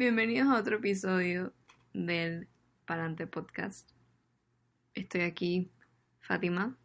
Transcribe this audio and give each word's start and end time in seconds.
Bienvenidos 0.00 0.48
a 0.48 0.58
otro 0.58 0.76
episodio 0.76 1.52
del 1.92 2.48
Palante 2.86 3.26
Podcast. 3.26 3.86
Estoy 4.94 5.20
aquí, 5.20 5.70
Fátima 6.22 6.78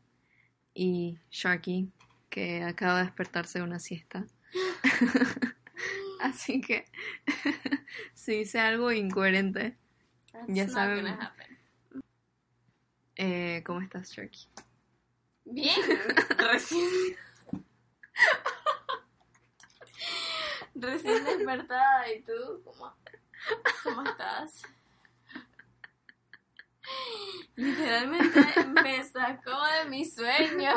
y 0.74 1.18
Sharky, 1.32 1.94
que 2.30 2.62
acaba 2.64 2.98
de 2.98 3.06
despertarse 3.06 3.60
de 3.60 3.64
una 3.64 3.80
siesta. 3.80 4.28
Así 6.20 6.60
que 6.60 6.84
si 8.14 8.34
hice 8.34 8.60
algo 8.60 8.92
incoherente, 8.92 9.78
ya 10.50 10.66
That's 10.66 10.74
saben. 10.74 11.18
eh, 13.16 13.64
¿cómo 13.66 13.80
estás, 13.80 14.12
Sharky? 14.12 14.50
Bien, 15.46 15.80
recién. 16.52 17.16
Recién 20.76 21.24
despertada. 21.24 22.14
¿Y 22.14 22.22
tú? 22.22 22.62
¿Cómo, 22.64 22.94
cómo 23.84 24.04
estás? 24.04 24.64
Literalmente 27.56 28.66
me 28.84 29.04
sacó 29.04 29.52
de 29.84 29.90
mi 29.90 30.06
sueño. 30.06 30.72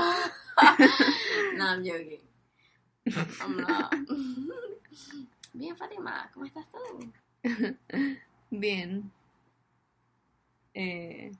no, 1.56 1.64
I'm 1.64 1.84
joking. 1.84 2.22
I'm 3.40 3.56
not. 3.56 3.94
Bien, 5.52 5.76
Fátima, 5.76 6.30
¿cómo 6.32 6.46
estás 6.46 6.66
tú? 6.70 7.12
Bien. 8.50 9.10
Eh, 10.74 11.32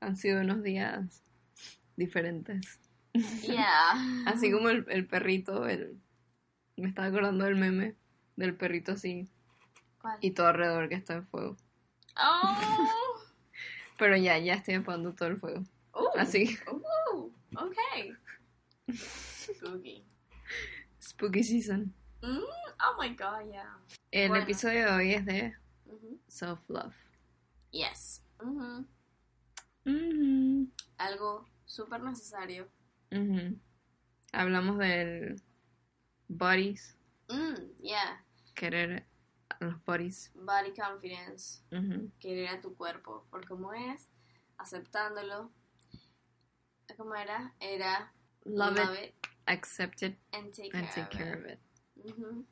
han 0.00 0.16
sido 0.16 0.40
unos 0.40 0.62
días 0.62 1.22
diferentes. 1.96 2.78
Yeah. 3.42 4.24
Así 4.26 4.50
como 4.50 4.68
el, 4.68 4.86
el 4.88 5.06
perrito, 5.06 5.66
el, 5.66 6.00
me 6.76 6.88
estaba 6.88 7.08
acordando 7.08 7.44
del 7.44 7.56
meme 7.56 7.96
del 8.40 8.56
perrito 8.56 8.92
así 8.92 9.28
¿Cuál? 10.00 10.18
y 10.20 10.30
todo 10.32 10.48
alrededor 10.48 10.88
que 10.88 10.94
está 10.96 11.14
en 11.14 11.26
fuego. 11.28 11.56
Oh. 12.16 12.56
Pero 13.98 14.16
ya, 14.16 14.38
ya 14.38 14.54
estoy 14.54 14.74
apagando 14.74 15.14
todo 15.14 15.28
el 15.28 15.38
fuego. 15.38 15.62
Ooh. 15.94 16.10
Así, 16.18 16.58
Ooh, 17.12 17.32
okay. 17.56 18.16
Spooky. 18.92 20.04
spooky 21.00 21.42
season. 21.44 21.94
Mm, 22.22 22.38
oh 22.38 22.96
my 23.00 23.10
god, 23.14 23.50
yeah. 23.50 23.78
El 24.10 24.28
Bueno. 24.30 24.42
episodio 24.44 24.86
de 24.86 24.92
hoy 24.92 25.12
es 25.14 25.24
de 25.26 25.54
self-love. 26.28 26.94
Yes. 27.70 28.22
Mhm. 28.42 28.86
Ujú, 29.86 30.68
Algo 30.98 31.46
súper 31.64 32.02
necesario. 32.02 32.68
ujú. 33.12 33.58
Hablamos 34.32 34.78
del 34.78 35.42
bodies, 36.28 36.96
Mm, 37.28 37.54
yeah. 37.82 38.24
Querer 38.60 39.06
a 39.48 39.64
los 39.64 39.82
bodies. 39.84 40.30
Body 40.34 40.72
confidence. 40.74 41.62
Querer 42.18 42.48
a 42.48 42.60
tu 42.60 42.74
cuerpo 42.76 43.26
por 43.30 43.46
cómo 43.46 43.72
es. 43.72 44.08
Aceptándolo. 44.58 45.50
¿Cómo 46.96 47.14
era? 47.14 47.54
Era 47.60 48.12
Love, 48.44 48.94
it, 49.02 49.14
accept 49.46 50.02
it, 50.02 50.18
and 50.32 50.52
take 50.52 50.70
and 50.76 50.86
care, 50.88 50.94
take 50.94 51.02
of, 51.02 51.10
care 51.10 51.52
it. 51.52 51.58
of 52.04 52.06
it. 52.06 52.46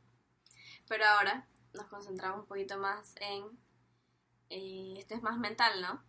Pero 0.88 1.04
ahora 1.04 1.46
nos 1.74 1.86
concentramos 1.86 2.40
un 2.40 2.46
poquito 2.46 2.78
más 2.78 3.14
en... 3.20 3.44
eh, 4.48 4.94
esto 4.98 5.14
es 5.14 5.22
más 5.22 5.38
mental, 5.38 5.72
¿no? 5.82 6.04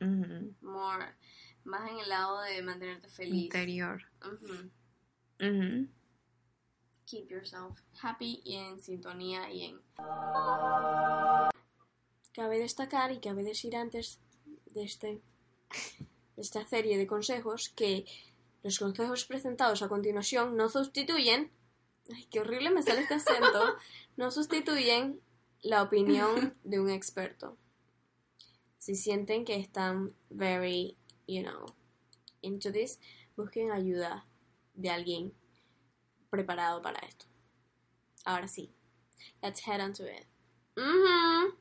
More, 0.62 1.16
más 1.66 1.90
en 1.90 2.00
el 2.00 2.08
lado 2.10 2.42
de 2.42 2.62
mantenerte 2.62 3.10
feliz. 3.10 3.46
Interior. 3.46 4.02
Ujú. 4.26 4.70
Ujú. 5.42 5.88
Keep 7.10 7.32
yourself 7.32 7.80
happy 8.04 8.40
y 8.44 8.58
en 8.58 8.80
sintonía 8.80 9.52
y 9.52 9.64
en... 9.64 9.82
Cabe 12.34 12.60
destacar 12.60 13.12
y 13.12 13.20
cabe 13.20 13.44
decir 13.44 13.76
antes 13.76 14.20
de, 14.68 14.84
este, 14.84 15.20
esta 16.38 16.68
serie 16.68 17.00
de 17.00 17.08
consejos 17.08 17.70
que 17.70 18.06
los 18.62 18.78
consejos 18.78 19.26
presentados 19.26 19.82
a 19.82 19.90
continuación 19.90 20.56
no 20.56 20.70
sustituyen... 20.70 21.50
Ay, 22.14 22.28
qué 22.30 22.42
horrible 22.42 22.70
me 22.70 22.84
sale 22.84 23.02
este 23.02 23.16
acento. 23.16 23.76
No 24.16 24.30
sustituyen 24.30 25.20
la 25.64 25.82
opinión 25.82 26.56
de 26.64 26.80
un 26.80 26.92
experto. 26.92 27.58
Si 28.78 28.94
sienten 28.94 29.46
que 29.46 29.56
están 29.56 30.14
very, 30.30 30.96
you 31.28 31.42
know, 31.42 31.66
into 32.44 32.72
this, 32.72 33.00
busquen 33.36 33.72
ayuda 33.72 34.28
de 34.76 34.92
alguien 34.92 35.34
preparado 36.30 36.82
para 36.82 37.00
esto. 37.00 37.26
Ahora 38.26 38.48
sí, 38.48 38.74
let's 39.42 39.66
head 39.66 39.82
on 39.82 39.94
to 39.94 40.04
it. 40.06 40.28
Ujú. 40.78 41.58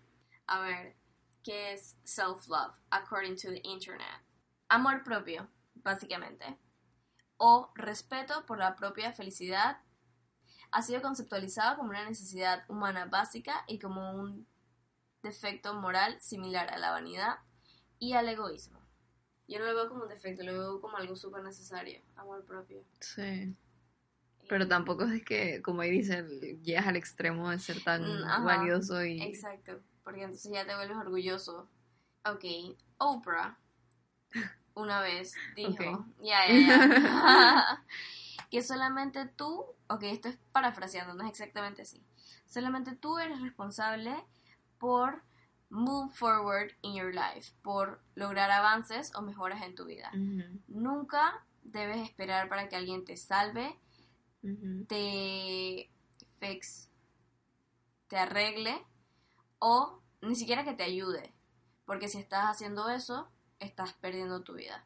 A 0.47 0.61
ver, 0.61 0.97
¿qué 1.43 1.73
es 1.73 1.97
self-love 2.05 2.75
according 2.91 3.37
to 3.37 3.49
the 3.49 3.61
internet? 3.65 4.23
Amor 4.69 5.03
propio, 5.03 5.49
básicamente. 5.75 6.59
O 7.37 7.71
respeto 7.75 8.45
por 8.47 8.59
la 8.59 8.75
propia 8.77 9.13
felicidad 9.13 9.79
ha 10.71 10.83
sido 10.83 11.01
conceptualizado 11.01 11.77
como 11.77 11.91
una 11.91 12.05
necesidad 12.09 12.65
humana 12.69 13.07
básica 13.07 13.65
y 13.67 13.79
como 13.79 14.13
un 14.13 14.47
defecto 15.23 15.75
moral 15.75 16.21
similar 16.21 16.71
a 16.71 16.79
la 16.79 16.91
vanidad 16.91 17.39
y 17.99 18.13
al 18.13 18.29
egoísmo. 18.29 18.81
Yo 19.47 19.59
no 19.59 19.65
lo 19.65 19.75
veo 19.75 19.89
como 19.89 20.03
un 20.03 20.09
defecto, 20.09 20.45
lo 20.45 20.53
veo 20.53 20.81
como 20.81 20.99
algo 20.99 21.17
súper 21.17 21.43
necesario, 21.43 22.03
amor 22.17 22.45
propio. 22.45 22.85
Sí. 23.01 23.57
Pero 24.49 24.67
tampoco 24.67 25.05
es 25.05 25.25
que, 25.25 25.61
como 25.63 25.83
ahí 25.83 25.91
dice, 25.91 26.25
llegas 26.63 26.87
al 26.87 26.97
extremo 26.97 27.51
de 27.51 27.59
ser 27.59 27.83
tan 27.85 28.03
Mm, 28.03 28.25
ajá. 28.25 28.43
valioso 28.45 29.05
y... 29.05 29.21
Exacto, 29.23 29.81
porque 30.05 30.23
entonces 30.23 30.51
ya 30.53 30.67
te 30.67 30.75
vuelves 30.75 30.97
orgulloso. 30.97 31.69
Ok, 32.25 32.45
Oprah 32.99 33.59
una 34.75 35.01
vez 35.01 35.35
dijo, 35.57 36.07
ya, 36.23 36.47
ya, 36.49 36.59
ya, 36.59 37.85
que 38.51 38.63
solamente 38.63 39.27
tú, 39.27 39.67
ok, 39.89 40.03
esto 40.05 40.29
es 40.29 40.39
parafraseando, 40.53 41.15
no 41.15 41.25
es 41.25 41.31
exactamente 41.31 41.83
así, 41.83 42.03
solamente 42.47 42.95
tú 42.95 43.19
eres 43.19 43.41
responsable 43.43 44.15
por 44.79 45.23
move 45.71 46.11
forward 46.15 46.73
in 46.83 46.95
your 46.95 47.13
life, 47.13 47.53
por 47.63 48.01
lograr 48.15 48.51
avances 48.51 49.13
o 49.17 49.23
mejoras 49.23 49.63
en 49.63 49.75
tu 49.75 49.85
vida. 49.85 50.11
Nunca 50.69 51.45
debes 51.63 51.99
esperar 52.09 52.49
para 52.49 52.69
que 52.69 52.77
alguien 52.77 53.05
te 53.05 53.17
salve, 53.17 53.77
te 54.89 55.91
fix, 56.39 56.89
te 58.09 58.17
arregle 58.17 58.85
o 59.59 60.01
ni 60.23 60.35
siquiera 60.35 60.65
que 60.65 60.75
te 60.75 60.85
ayude. 60.85 61.33
Porque 61.85 62.09
si 62.09 62.19
estás 62.19 62.45
haciendo 62.45 62.89
eso, 62.89 63.29
estás 63.59 63.95
perdiendo 63.95 64.43
tu 64.43 64.55
vida. 64.55 64.85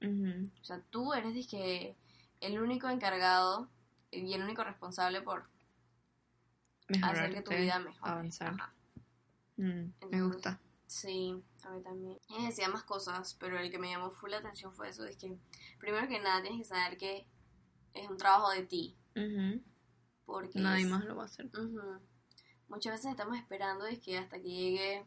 O 0.00 0.64
sea, 0.64 0.80
tú 0.90 1.12
eres 1.12 1.34
dizque, 1.34 1.96
el 2.40 2.60
único 2.60 2.88
encargado 2.88 3.68
y 4.10 4.32
el 4.32 4.42
único 4.42 4.62
responsable 4.64 5.20
por 5.22 5.48
hacer 7.02 7.34
que 7.34 7.42
tu 7.42 7.50
vida 7.50 7.78
mejore. 7.78 8.12
avanzar. 8.12 8.54
Mm, 9.56 9.90
me 10.10 10.22
gusta. 10.22 10.60
Sí, 10.86 11.34
a 11.64 11.70
mí 11.70 11.82
también. 11.82 12.18
Y 12.28 12.46
decía 12.46 12.68
más 12.68 12.84
cosas, 12.84 13.36
pero 13.38 13.58
el 13.58 13.70
que 13.70 13.78
me 13.78 13.90
llamó 13.90 14.10
full 14.10 14.30
la 14.30 14.38
atención 14.38 14.72
fue 14.72 14.88
eso, 14.88 15.04
es 15.04 15.16
que 15.16 15.36
primero 15.78 16.08
que 16.08 16.20
nada 16.20 16.40
tienes 16.40 16.60
que 16.60 16.74
saber 16.74 16.96
que 16.96 17.26
es 18.02 18.08
un 18.10 18.16
trabajo 18.16 18.50
de 18.50 18.62
ti. 18.64 18.96
Porque 20.24 20.58
Nadie 20.58 20.84
es- 20.84 20.90
más 20.90 21.04
lo 21.04 21.16
va 21.16 21.22
a 21.22 21.26
hacer. 21.26 21.50
Muchas 22.68 22.92
veces 22.92 23.10
estamos 23.12 23.38
esperando 23.38 23.86
es 23.86 23.98
que 24.00 24.18
hasta 24.18 24.36
que 24.36 24.48
llegue 24.48 25.06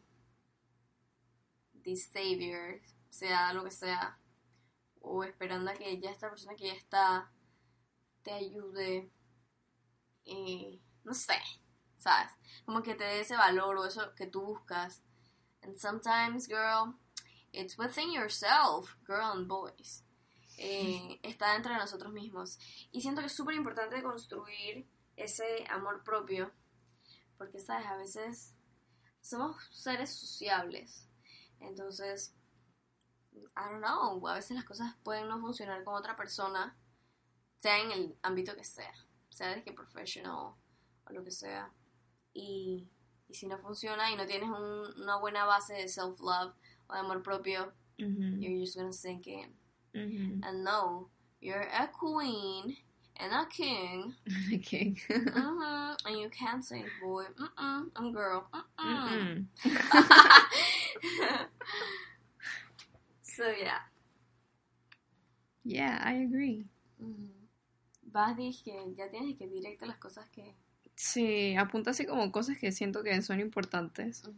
the 1.84 1.96
savior, 1.96 2.80
sea 3.10 3.54
lo 3.54 3.64
que 3.64 3.72
sea, 3.72 4.18
o 5.00 5.24
esperando 5.24 5.72
a 5.72 5.74
que 5.74 6.00
ya 6.00 6.12
esta 6.12 6.30
persona 6.30 6.56
que 6.56 6.68
ya 6.68 6.74
está 6.74 7.32
te 8.24 8.32
ayude, 8.32 9.12
y 10.24 10.80
no 11.04 11.14
sé, 11.14 11.40
¿sabes? 11.98 12.32
Como 12.66 12.82
que 12.84 12.94
te 12.96 13.04
dé 13.04 13.22
ese 13.22 13.36
valor 13.36 13.78
o 13.78 13.86
eso 13.86 14.14
que 14.16 14.28
tú 14.28 14.42
buscas. 14.42 15.02
And 15.64 15.78
sometimes, 15.78 16.48
girl, 16.48 16.96
it's 17.52 17.78
within 17.78 18.12
yourself, 18.12 18.96
girl 19.06 19.32
and 19.38 19.48
boys. 19.48 20.04
Eh, 20.64 21.20
está 21.24 21.54
dentro 21.54 21.74
de 21.74 21.80
nosotros 21.80 22.14
mismos. 22.14 22.60
Y 22.92 23.02
siento 23.02 23.22
que 23.22 23.28
es 23.28 23.34
súper 23.36 23.56
importante 23.56 24.04
construir 24.04 24.88
ese 25.16 25.66
amor 25.70 26.04
propio. 26.04 26.52
Porque, 27.38 27.60
¿sabes? 27.60 27.88
A 27.88 27.98
veces 27.98 28.54
somos 29.22 29.58
seres 29.72 30.14
sociables. 30.14 31.08
Entonces, 31.60 32.36
I 33.34 33.72
don't 33.72 33.84
know, 33.84 34.28
a 34.28 34.36
veces 34.36 34.56
las 34.56 34.66
cosas 34.66 34.96
pueden 35.04 35.28
no 35.28 35.40
funcionar 35.40 35.84
con 35.84 35.96
otra 35.96 36.16
persona, 36.16 36.78
sea 37.58 37.80
en 37.80 37.92
el 37.92 38.16
ámbito 38.22 38.56
que 38.56 38.64
sea, 38.64 38.94
sea 39.30 39.56
de 39.56 39.64
que 39.64 39.74
professional 39.74 40.34
o 40.36 40.58
lo 41.10 41.24
que 41.24 41.32
sea. 41.32 41.72
Y, 42.34 42.88
y 43.28 43.34
si 43.34 43.48
no 43.48 43.58
funciona 43.60 44.12
y 44.12 44.16
no 44.16 44.26
tienes 44.28 44.50
un- 44.50 45.02
una 45.02 45.18
buena 45.18 45.46
base 45.46 45.74
de 45.74 45.88
self-love 45.88 46.54
o 46.88 46.94
de 46.94 47.00
amor 47.00 47.24
propio, 47.24 47.74
Ujú, 48.00 48.40
you're 48.40 48.60
just 48.60 48.76
gonna 48.76 48.94
sink 48.94 49.28
in. 49.28 49.56
Ujú. 49.94 50.40
And 50.44 50.64
no, 50.64 51.08
you're 51.42 51.68
a 51.74 51.88
queen 51.88 52.78
and 53.18 53.34
a 53.34 53.46
king. 53.50 54.16
Okay. 54.54 54.96
hmm 55.08 55.94
And 56.06 56.20
you 56.20 56.30
can't 56.30 56.64
say 56.64 56.86
boy. 57.02 57.26
Mm-mm. 57.38 57.90
I'm 57.96 58.12
girl. 58.14 58.48
Mm-mm. 58.80 59.46
Mm-mm. 59.64 59.64
so 63.22 63.44
yeah. 63.60 63.80
Yeah, 65.64 66.02
I 66.04 66.24
agree. 66.26 66.66
Ujú. 67.00 67.30
Vas, 68.12 68.36
dije, 68.36 68.74
ya 68.98 69.10
tienes 69.10 69.38
que 69.38 69.48
directo 69.48 69.86
las 69.86 69.98
cosas 69.98 70.28
que... 70.30 70.56
Sí, 70.96 71.56
apunta 71.56 71.92
así 71.92 72.06
como 72.06 72.32
cosas 72.32 72.58
que 72.58 72.72
siento 72.72 73.04
que 73.04 73.22
son 73.22 73.40
importantes, 73.40 74.24
Ujú. 74.24 74.36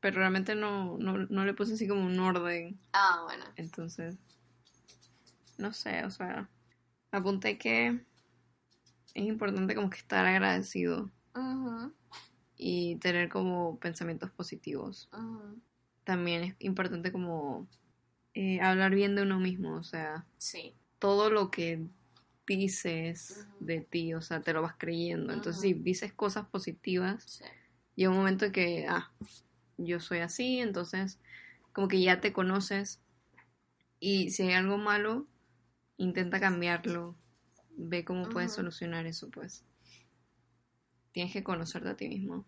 pero 0.00 0.18
realmente 0.18 0.54
no, 0.54 0.98
no, 0.98 1.16
no 1.18 1.44
le 1.44 1.54
puse 1.54 1.74
así 1.74 1.88
como 1.88 2.04
un 2.04 2.18
orden. 2.18 2.78
Ah, 2.92 3.22
bueno. 3.24 3.44
Entonces, 3.56 4.16
no 5.58 5.72
sé, 5.72 6.04
o 6.04 6.10
sea, 6.10 6.48
apunté 7.10 7.58
que 7.58 8.00
es 9.14 9.24
importante 9.24 9.74
como 9.74 9.90
que 9.90 9.98
estar 9.98 10.26
agradecido 10.26 11.10
Ujú, 11.34 11.92
y 12.56 12.96
tener 12.96 13.28
como 13.28 13.78
pensamientos 13.78 14.30
positivos. 14.30 15.08
ujú. 15.12 15.60
También 16.04 16.42
es 16.44 16.54
importante 16.60 17.10
como 17.12 17.66
eh, 18.34 18.60
hablar 18.60 18.94
bien 18.94 19.14
de 19.16 19.22
uno 19.22 19.38
mismo, 19.40 19.74
o 19.76 19.82
sea, 19.82 20.26
Sí. 20.36 20.74
todo 20.98 21.30
lo 21.30 21.50
que 21.50 21.86
dices 22.46 23.46
de 23.60 23.80
ti, 23.80 24.14
o 24.14 24.20
sea, 24.20 24.40
te 24.40 24.52
lo 24.52 24.62
vas 24.62 24.74
creyendo. 24.78 25.32
Entonces, 25.32 25.60
si 25.62 25.72
dices 25.74 26.12
cosas 26.12 26.46
positivas, 26.48 27.24
Sí. 27.24 27.44
llega 27.96 28.10
un 28.10 28.18
momento 28.18 28.44
en 28.44 28.52
que, 28.52 28.86
ah, 28.88 29.10
yo 29.78 30.00
soy 30.00 30.18
así, 30.20 30.58
entonces 30.60 31.18
como 31.72 31.88
que 31.88 32.00
ya 32.00 32.20
te 32.20 32.32
conoces 32.32 33.00
y 34.00 34.30
si 34.30 34.44
hay 34.44 34.52
algo 34.54 34.78
malo, 34.78 35.26
intenta 35.96 36.40
cambiarlo, 36.40 37.16
ve 37.76 38.04
cómo 38.04 38.28
puedes 38.28 38.52
solucionar 38.52 39.06
eso, 39.06 39.30
pues. 39.30 39.64
Tienes 41.12 41.32
que 41.32 41.42
conocerte 41.44 41.88
a 41.88 41.96
ti 41.96 42.08
mismo, 42.08 42.44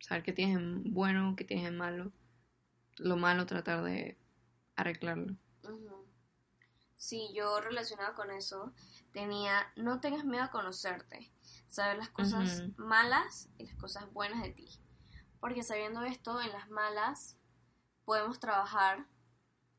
saber 0.00 0.22
qué 0.22 0.32
tienes 0.32 0.56
en 0.56 0.94
bueno, 0.94 1.34
qué 1.36 1.44
tienes 1.44 1.66
en 1.66 1.76
malo, 1.76 2.12
lo 2.96 3.16
malo 3.16 3.46
tratar 3.46 3.84
de 3.84 4.16
arreglarlo. 4.76 5.36
Ujú. 5.64 6.06
Sí, 6.96 7.30
yo 7.34 7.60
relacionado 7.60 8.14
con 8.14 8.30
eso 8.30 8.72
tenía, 9.12 9.72
no 9.76 10.00
tengas 10.00 10.24
miedo 10.24 10.44
a 10.44 10.50
conocerte, 10.50 11.30
saber 11.68 11.98
las 11.98 12.08
cosas 12.08 12.62
malas 12.76 13.48
y 13.58 13.66
las 13.66 13.74
cosas 13.76 14.12
buenas 14.12 14.42
de 14.42 14.50
ti. 14.50 14.68
Porque 15.38 15.62
sabiendo 15.62 16.02
esto, 16.02 16.40
en 16.40 16.50
las 16.50 16.68
malas 16.70 17.36
podemos 18.04 18.40
trabajar 18.40 19.06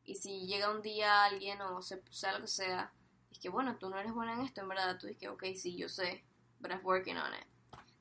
y 0.05 0.15
si 0.15 0.47
llega 0.47 0.71
un 0.71 0.81
día 0.81 1.25
alguien 1.25 1.59
o 1.61 1.81
se- 1.81 2.01
sea 2.11 2.33
lo 2.33 2.41
que 2.41 2.47
sea, 2.47 2.93
es 3.39 3.43
que 3.43 3.49
bueno, 3.49 3.77
tú 3.77 3.89
no 3.89 3.97
eres 3.97 4.13
buena 4.13 4.33
en 4.33 4.41
esto, 4.41 4.59
en 4.59 4.67
verdad, 4.67 4.97
tú 4.99 5.07
dices 5.07 5.17
que 5.21 5.29
ok, 5.29 5.45
sí, 5.55 5.77
yo 5.77 5.87
sé, 5.87 6.25
but 6.59 6.71
I'm 6.71 6.81
working 6.83 7.15
on 7.15 7.33
it. 7.33 7.47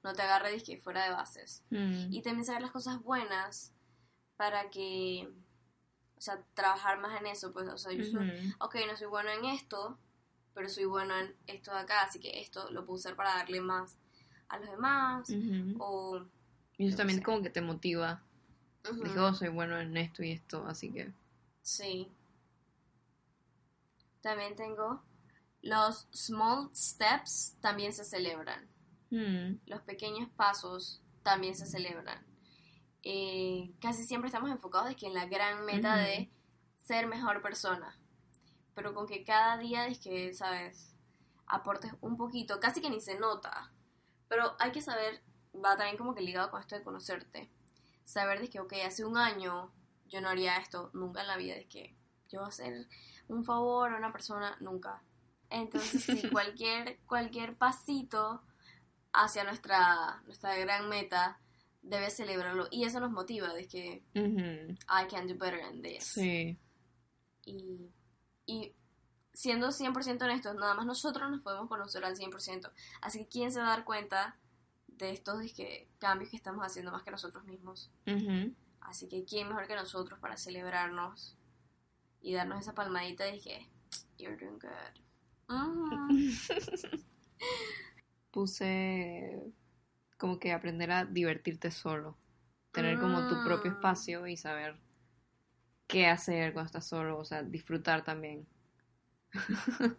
No 0.02 0.12
te 0.12 0.23
agarres 0.23 0.64
que 0.64 0.79
fuera 0.79 1.05
de 1.05 1.11
bases. 1.11 1.62
Mm, 1.70 2.12
Y 2.12 2.23
también 2.23 2.44
saber 2.44 2.62
las 2.62 2.73
cosas 2.73 3.00
buenas 3.05 3.73
para 4.37 4.69
que, 4.70 5.29
o 6.17 6.20
sea, 6.20 6.43
trabajar 6.55 6.99
más 6.99 7.20
en 7.20 7.29
eso, 7.29 7.52
pues, 7.52 7.69
o 7.69 7.79
sea, 7.79 7.93
yo 7.93 8.02
soy, 8.02 8.29
ujú, 8.29 8.55
ok, 8.58 8.76
no 8.90 8.96
soy 8.96 9.06
bueno 9.06 9.31
en 9.31 9.44
esto, 9.44 9.96
pero 10.55 10.69
soy 10.69 10.87
bueno 10.87 11.17
en 11.17 11.37
esto 11.46 11.73
de 11.73 11.79
acá, 11.79 12.02
así 12.02 12.19
que 12.19 12.40
esto 12.40 12.69
lo 12.73 12.85
puedo 12.85 12.96
usar 12.99 13.14
para 13.14 13.37
darle 13.37 13.61
más 13.61 13.96
a 14.49 14.58
los 14.58 14.69
demás, 14.70 15.29
o... 15.79 16.20
Y 16.79 16.88
eso 16.88 16.96
también 16.96 17.20
sé. 17.20 17.25
como 17.25 17.43
que 17.43 17.50
te 17.50 17.61
motiva. 17.61 18.23
Oh, 19.17 19.35
soy 19.35 19.49
bueno 19.50 19.79
en 19.79 19.96
esto 19.96 20.25
y 20.25 20.32
esto, 20.32 20.67
así 20.67 20.90
que... 20.90 21.12
Sí. 21.62 22.11
También 24.20 24.56
tengo 24.56 25.02
los 25.68 26.08
small 26.12 26.70
steps 26.74 27.56
también 27.60 27.92
se 27.92 28.04
celebran. 28.04 28.68
mm, 29.10 29.60
Los 29.66 29.82
pequeños 29.82 30.28
pasos 30.30 31.02
también 31.22 31.54
se 31.54 31.66
celebran. 31.66 32.24
Eh, 33.02 33.72
casi 33.80 34.04
siempre 34.04 34.28
estamos 34.28 34.50
enfocados 34.50 34.88
de 34.88 34.96
que 34.96 35.06
en 35.06 35.14
la 35.14 35.26
gran 35.26 35.64
meta 35.64 35.96
de 35.96 36.30
ser 36.76 37.06
mejor 37.06 37.42
persona. 37.42 37.98
Pero 38.74 38.94
con 38.94 39.06
que 39.06 39.24
cada 39.24 39.58
día 39.58 39.86
es 39.86 39.98
que, 39.98 40.32
¿sabes? 40.34 40.94
Aportes 41.46 41.92
un 42.00 42.16
poquito, 42.16 42.60
casi 42.60 42.80
que 42.80 42.90
ni 42.90 43.00
se 43.00 43.18
nota. 43.18 43.72
Pero 44.28 44.56
hay 44.58 44.72
que 44.72 44.82
saber, 44.82 45.22
va 45.54 45.76
también 45.76 45.96
como 45.96 46.14
que 46.14 46.22
ligado 46.22 46.50
con 46.50 46.60
esto 46.60 46.76
de 46.76 46.82
conocerte. 46.84 47.50
Saber 48.04 48.40
de 48.40 48.48
que, 48.48 48.60
ok, 48.60 48.72
hace 48.86 49.04
un 49.04 49.16
año 49.16 49.70
yo 50.06 50.20
no 50.20 50.28
haría 50.28 50.56
esto 50.56 50.90
nunca 50.94 51.20
en 51.20 51.26
la 51.26 51.36
vida, 51.36 51.54
de 51.54 51.66
que 51.68 51.94
yo 52.30 52.40
voy 52.40 52.46
a 52.46 52.48
hacer 52.48 52.88
un 53.28 53.44
favor 53.44 53.92
a 53.92 53.96
una 53.96 54.12
persona, 54.12 54.56
nunca. 54.60 55.02
Entonces, 55.50 56.04
sí, 56.04 56.22
cualquier, 56.32 56.98
cualquier 57.06 57.56
pasito 57.56 58.42
hacia 59.12 59.44
nuestra, 59.44 60.22
nuestra 60.26 60.56
gran 60.56 60.88
meta 60.88 61.40
debe 61.82 62.10
celebrarlo. 62.10 62.68
Y 62.70 62.84
eso 62.84 63.00
nos 63.00 63.10
motiva, 63.10 63.52
de 63.54 63.66
que 63.66 64.02
ujú, 64.14 64.76
I 64.88 65.06
can 65.10 65.26
do 65.26 65.34
better 65.36 65.60
than 65.60 65.82
this. 65.82 66.04
Sí. 66.04 66.58
Y, 67.44 67.90
y 68.46 68.74
siendo 69.32 69.68
100% 69.68 70.24
honestos, 70.24 70.54
nada 70.56 70.74
más 70.74 70.84
nosotros 70.84 71.30
nos 71.30 71.40
podemos 71.40 71.68
conocer 71.68 72.04
al 72.04 72.16
100%. 72.16 72.70
Así 73.00 73.20
que 73.20 73.28
¿quién 73.28 73.52
se 73.52 73.60
va 73.60 73.66
a 73.66 73.70
dar 73.70 73.84
cuenta 73.84 74.36
de 74.88 75.12
estos 75.12 75.40
dizque, 75.40 75.88
cambios 75.98 76.30
que 76.30 76.36
estamos 76.36 76.64
haciendo 76.64 76.90
más 76.90 77.02
que 77.02 77.10
nosotros 77.10 77.44
mismos? 77.44 77.90
ujú. 78.06 78.54
Así 78.80 79.08
que 79.08 79.24
¿quién 79.24 79.48
mejor 79.48 79.66
que 79.66 79.74
nosotros 79.74 80.18
para 80.18 80.36
celebrarnos 80.36 81.36
y 82.20 82.34
darnos 82.34 82.60
esa 82.60 82.74
palmadita 82.74 83.24
de 83.24 83.38
que 83.38 83.68
you're 84.18 84.36
doing 84.36 84.58
good? 84.58 85.07
Ujú. 85.48 86.08
Puse 88.30 89.40
como 90.18 90.38
que 90.38 90.52
aprender 90.52 90.90
a 90.90 91.04
divertirte 91.04 91.70
solo. 91.70 92.16
Tener 92.72 92.98
como 92.98 93.26
tu 93.28 93.42
propio 93.44 93.70
Mm. 93.70 93.74
espacio 93.74 94.26
y 94.26 94.36
saber 94.36 94.76
qué 95.86 96.06
hacer 96.06 96.52
cuando 96.52 96.66
estás 96.66 96.86
solo, 96.86 97.18
o 97.18 97.24
sea, 97.24 97.42
disfrutar 97.42 98.04
también. 98.04 98.46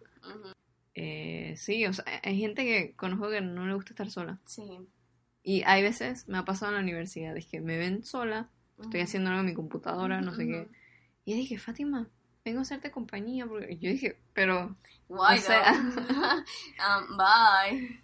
Eh, 1.02 1.54
sí, 1.56 1.86
o 1.86 1.94
sea, 1.94 2.04
hay 2.24 2.38
gente 2.40 2.66
que 2.66 2.94
conozco 2.96 3.30
que 3.30 3.40
no 3.40 3.66
le 3.66 3.74
gusta 3.74 3.92
estar 3.94 4.10
sola. 4.10 4.38
Sí. 4.44 4.64
Y 5.44 5.64
hay 5.66 5.82
veces, 5.82 6.28
me 6.28 6.38
ha 6.38 6.44
pasado 6.44 6.72
en 6.72 6.76
la 6.78 6.82
universidad, 6.84 7.38
es 7.38 7.46
que 7.46 7.62
me 7.62 7.78
ven 7.78 8.04
sola, 8.04 8.50
estoy 8.82 9.00
haciendo 9.00 9.30
algo 9.30 9.40
en 9.42 9.46
mi 9.46 9.54
computadora, 9.54 10.20
no 10.20 10.34
sé 10.36 10.46
qué. 10.46 10.68
Y 11.24 11.36
dije, 11.36 11.58
Fátima, 11.58 12.10
vengo 12.50 12.60
a 12.60 12.62
hacerte 12.64 12.92
compañía. 12.92 13.46
Porque 13.48 13.78
yo 13.78 13.90
dije, 13.92 14.20
pero. 14.34 14.76
Why 15.08 15.38
O 15.38 15.42
sea- 15.42 15.74
um, 16.80 17.18
bye. 17.18 18.02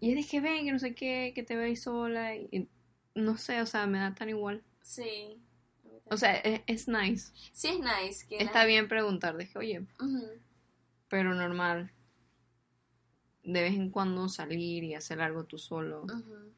Y 0.00 0.08
ella 0.08 0.16
dije, 0.16 0.40
ven, 0.40 0.64
que 0.64 0.72
no 0.72 0.78
sé 0.78 0.94
qué, 0.94 1.32
que 1.34 1.42
te 1.42 1.56
veis 1.56 1.82
sola. 1.82 2.34
Y, 2.36 2.68
no 3.14 3.36
sé, 3.36 3.60
o 3.62 3.66
sea, 3.66 3.86
me 3.86 3.98
da 3.98 4.14
tan 4.14 4.28
igual. 4.28 4.62
Sí. 4.82 5.40
O 6.06 6.16
sea, 6.16 6.34
es, 6.36 6.60
es 6.66 6.88
nice. 6.88 7.32
sí 7.52 7.68
es 7.68 7.78
nice 7.78 8.26
que 8.28 8.36
Está 8.38 8.64
bien 8.66 8.88
preguntar. 8.88 9.36
Dije, 9.36 9.58
oye, 9.58 9.86
pero 11.08 11.34
normal. 11.34 11.90
De 13.42 13.60
vez 13.62 13.74
en 13.74 13.90
cuando 13.90 14.28
salir 14.28 14.84
y 14.84 14.94
hacer 14.94 15.20
algo 15.20 15.44
tú 15.44 15.58
solo. 15.58 16.02
Ujú. 16.04 16.52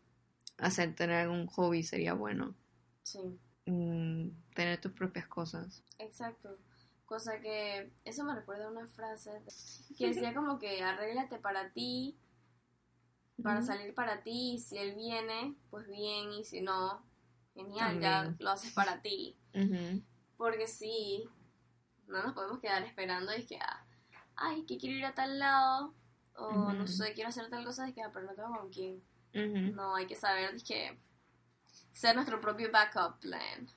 Hacer, 0.59 0.95
tener 0.95 1.16
algún 1.23 1.47
hobby 1.47 1.83
sería 1.83 2.14
bueno. 2.14 2.54
Sí, 3.02 3.21
Mm, 3.69 4.28
tener 4.54 4.81
tus 4.81 4.92
propias 4.92 5.26
cosas. 5.26 5.83
exacto. 5.99 6.57
Cosa 7.07 7.41
que 7.41 7.93
eso 8.05 8.25
me 8.25 8.35
recuerda 8.35 8.67
a 8.67 8.71
una 8.71 8.87
frase 8.89 9.31
que 9.97 10.09
decía 10.09 10.35
como 10.35 10.59
que 10.59 10.83
arréglate 10.83 11.39
para 11.39 11.71
ti, 11.71 12.19
para 13.43 13.63
salir 13.63 13.95
para 13.95 14.23
ti, 14.23 14.55
y 14.55 14.59
si 14.59 14.77
él 14.77 14.95
viene, 14.97 15.55
pues 15.71 15.87
bien, 15.87 16.33
y 16.33 16.45
si 16.45 16.61
no, 16.61 17.03
genial, 17.55 18.01
ya 18.01 18.35
lo 18.41 18.51
haces 18.51 18.73
para 18.73 19.01
ti. 19.03 19.37
Porque 20.37 20.67
sí, 20.67 21.25
no 22.09 22.23
nos 22.23 22.35
podemos 22.35 22.59
quedar 22.59 22.83
esperando 22.83 23.35
y 23.37 23.47
que, 23.47 23.59
ah, 23.61 23.87
ay, 24.35 24.65
que 24.67 24.77
quiero 24.77 24.97
ir 24.97 25.05
a 25.05 25.15
tal 25.15 25.39
lado, 25.39 25.95
o 26.35 26.73
no 26.73 26.87
sé, 26.89 27.15
quiero 27.15 27.29
hacer 27.29 27.49
tal 27.49 27.65
cosa, 27.65 27.89
y 27.89 27.93
que, 27.93 28.03
ah, 28.03 28.11
pero 28.13 28.27
no 28.27 28.35
tengo 28.35 28.59
con 28.59 28.71
quién. 28.71 29.03
No, 29.75 29.95
hay 29.95 30.07
que 30.07 30.17
saber 30.17 30.55
es 30.55 30.65
que 30.65 30.99
ser 31.93 32.17
nuestro 32.17 32.41
propio 32.41 32.71
backup 32.73 33.21
plan. 33.21 33.69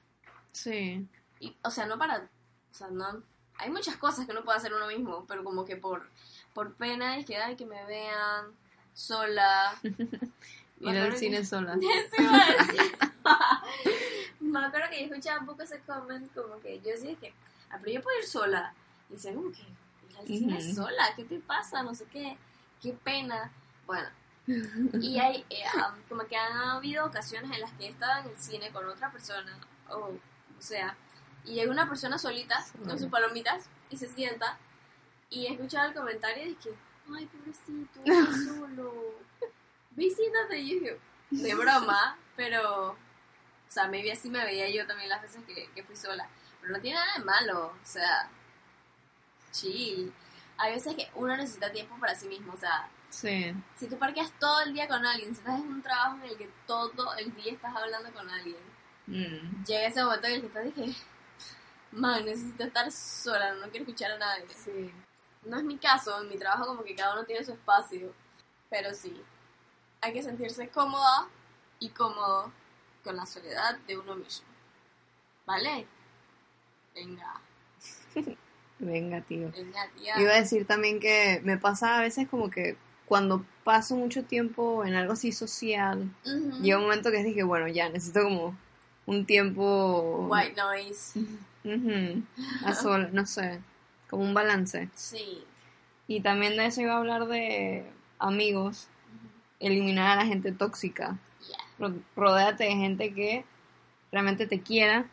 Sí. 0.52 1.08
Y, 1.40 1.58
o 1.64 1.70
sea, 1.70 1.86
no 1.86 1.98
para, 1.98 2.30
o 2.72 2.76
sea, 2.76 2.88
no, 2.90 3.22
hay 3.58 3.70
muchas 3.70 3.98
cosas 3.98 4.26
que 4.26 4.32
uno 4.32 4.44
puede 4.44 4.58
hacer 4.58 4.74
uno 4.74 4.88
mismo, 4.88 5.26
pero 5.28 5.44
como 5.44 5.66
que 5.66 5.76
por, 5.76 6.08
por 6.54 6.74
pena 6.74 7.18
es 7.18 7.26
que, 7.26 7.38
ay, 7.38 7.56
que 7.56 7.66
me 7.66 7.84
vean 7.86 8.46
sola. 8.94 9.76
Ir 10.82 10.98
al 10.98 11.18
cine 11.18 11.38
que- 11.40 11.46
sola. 11.46 11.78
Sí, 11.78 11.88
me 14.40 14.66
acuerdo 14.66 14.90
que 14.90 15.00
yo 15.00 15.06
escuchaba 15.14 15.40
un 15.42 15.46
poco 15.46 15.64
ese 15.64 15.80
comment 15.82 16.34
como 16.34 16.60
que 16.62 16.80
yo 16.80 16.92
decía 16.92 17.16
que, 17.16 17.34
ah, 17.70 17.78
pero 17.82 17.94
yo 17.94 18.02
puedo 18.02 18.18
ir 18.20 18.26
sola. 18.26 18.74
Y 19.10 19.14
decía, 19.14 19.34
como 19.34 19.52
que, 19.52 19.62
ir 19.62 20.18
al 20.20 20.28
cine 20.28 20.58
Ujú. 20.58 20.76
sola, 20.76 21.14
¿qué 21.16 21.24
te 21.26 21.40
pasa? 21.40 21.84
No 21.84 21.94
sé 21.96 22.06
qué, 22.06 22.38
qué 22.82 22.94
pena. 22.94 23.52
Bueno, 23.86 24.08
y 25.02 25.20
hay, 25.20 25.46
eh, 25.50 25.64
um, 25.76 26.02
como 26.08 26.26
que 26.26 26.36
han 26.36 26.58
habido 26.58 27.06
ocasiones 27.06 27.52
en 27.52 27.62
las 27.62 27.72
que 27.74 27.86
he 27.86 27.90
estado 27.90 28.22
en 28.24 28.30
el 28.30 28.38
cine 28.38 28.72
con 28.72 28.88
otra 28.88 29.12
persona, 29.12 29.58
o, 29.90 29.96
o 30.08 30.20
sea, 30.62 30.96
y 31.50 31.60
hay 31.60 31.68
una 31.68 31.88
persona 31.90 32.18
solita 32.18 32.64
con 32.88 32.98
sus 33.00 33.10
palomitas 33.10 33.66
y 33.90 33.98
se 33.98 34.08
sienta 34.08 34.58
y 35.30 35.46
he 35.48 35.52
escuchado 35.54 35.90
el 35.90 35.94
comentario 35.96 36.46
de 36.46 36.56
que, 36.56 36.70
ay, 37.16 37.26
pobrecito, 37.26 38.00
está 38.06 38.54
solo. 38.54 39.16
Visítate. 39.92 40.60
Y 40.60 40.86
yo 40.86 40.94
de 41.32 41.56
broma, 41.56 42.18
pero, 42.36 42.92
o 42.92 42.98
sea, 43.68 43.88
maybe 43.88 44.12
así 44.12 44.30
me 44.30 44.44
veía 44.44 44.70
yo 44.70 44.88
también 44.88 45.10
las 45.10 45.22
veces 45.22 45.44
que, 45.46 45.70
que 45.76 45.84
fui 45.84 45.96
sola. 45.96 46.28
Pero 46.62 46.74
no 46.74 46.80
tiene 46.82 46.98
nada 47.00 47.14
de 47.18 47.24
malo, 47.26 47.66
o 47.68 47.86
sea, 47.86 48.30
chill. 49.52 50.12
Hay 50.58 50.74
veces 50.74 50.96
que 50.96 51.10
uno 51.16 51.36
necesita 51.38 51.72
tiempo 51.72 51.96
para 52.00 52.16
sí 52.16 52.28
mismo, 52.28 52.54
o 52.54 52.58
sea, 52.58 52.90
Sí. 53.10 53.54
si 53.78 53.88
tú 53.88 53.98
parqueas 53.98 54.32
todo 54.40 54.62
el 54.62 54.74
día 54.74 54.88
con 54.88 55.04
alguien, 55.06 55.34
si 55.34 55.40
estás 55.40 55.60
en 55.60 55.68
un 55.68 55.82
trabajo 55.82 56.18
en 56.18 56.30
el 56.30 56.38
que 56.38 56.48
todo 56.68 57.16
el 57.16 57.34
día 57.34 57.54
estás 57.54 57.76
hablando 57.76 58.12
con 58.14 58.30
alguien, 58.30 58.58
Mm. 59.08 59.64
llega 59.66 59.88
ese 59.88 60.04
momento 60.04 60.28
en 60.28 60.34
el 60.34 60.42
que 60.42 60.48
estás 60.48 60.64
dije, 60.66 60.96
man, 61.92 62.26
necesito 62.26 62.64
estar 62.64 62.92
sola, 62.92 63.54
no 63.56 63.70
quiero 63.70 63.86
escuchar 63.86 64.12
a 64.12 64.18
nadie. 64.18 64.46
Sí. 64.50 64.92
No 65.46 65.58
es 65.58 65.64
mi 65.64 65.78
caso, 65.78 66.22
en 66.22 66.30
mi 66.30 66.38
trabajo 66.38 66.66
como 66.68 66.84
que 66.84 66.96
cada 66.96 67.14
uno 67.14 67.24
tiene 67.26 67.46
su 67.46 67.54
espacio, 67.54 68.14
pero 68.70 68.94
sí, 68.94 69.22
hay 70.02 70.14
que 70.14 70.22
sentirse 70.24 70.68
cómoda 70.70 71.28
y 71.80 71.90
cómodo 71.90 72.52
con 73.04 73.16
la 73.16 73.26
soledad 73.26 73.78
de 73.88 73.98
uno 73.98 74.16
mismo. 74.16 74.48
¿Vale? 75.46 75.88
Venga, 76.94 77.42
Venga, 78.80 79.22
tío. 79.22 79.52
venga, 79.52 79.90
tía. 79.98 80.20
Iba 80.20 80.32
a 80.32 80.40
decir 80.40 80.66
también 80.66 81.00
que 81.00 81.42
me 81.44 81.58
pasa 81.58 81.98
a 81.98 82.02
veces 82.02 82.28
como 82.30 82.50
que 82.50 82.78
cuando 83.06 83.44
paso 83.64 83.96
mucho 83.96 84.24
tiempo 84.24 84.86
en 84.86 84.94
algo 84.96 85.14
así 85.14 85.32
social, 85.32 86.10
Ujú. 86.26 86.62
llega 86.62 86.78
un 86.78 86.84
momento 86.84 87.12
que 87.12 87.24
dije, 87.24 87.44
bueno, 87.44 87.68
ya 87.68 87.90
necesito 87.90 88.24
como 88.24 88.56
un 89.06 89.26
tiempo 89.26 90.28
White 90.30 90.56
noise. 90.56 91.20
Ujú, 91.64 92.24
a 92.66 92.74
sol, 92.76 93.10
no 93.14 93.26
sé, 93.26 93.60
como 94.10 94.24
un 94.24 94.34
balance. 94.34 94.90
Sí. 94.96 95.44
Y 96.08 96.22
también 96.22 96.58
de 96.58 96.66
eso 96.66 96.82
iba 96.82 96.94
a 96.94 96.98
hablar 96.98 97.28
de 97.28 97.86
amigos, 98.18 98.88
eliminar 99.60 100.12
a 100.12 100.24
la 100.24 100.26
gente 100.26 100.52
tóxica. 100.52 101.18
Yeah. 101.48 101.58
Ro- 101.90 102.02
Rodéate 102.16 102.64
de 102.66 102.72
gente 102.76 103.14
que 103.14 103.46
realmente 104.12 104.48
te 104.48 104.62
quiera, 104.62 105.06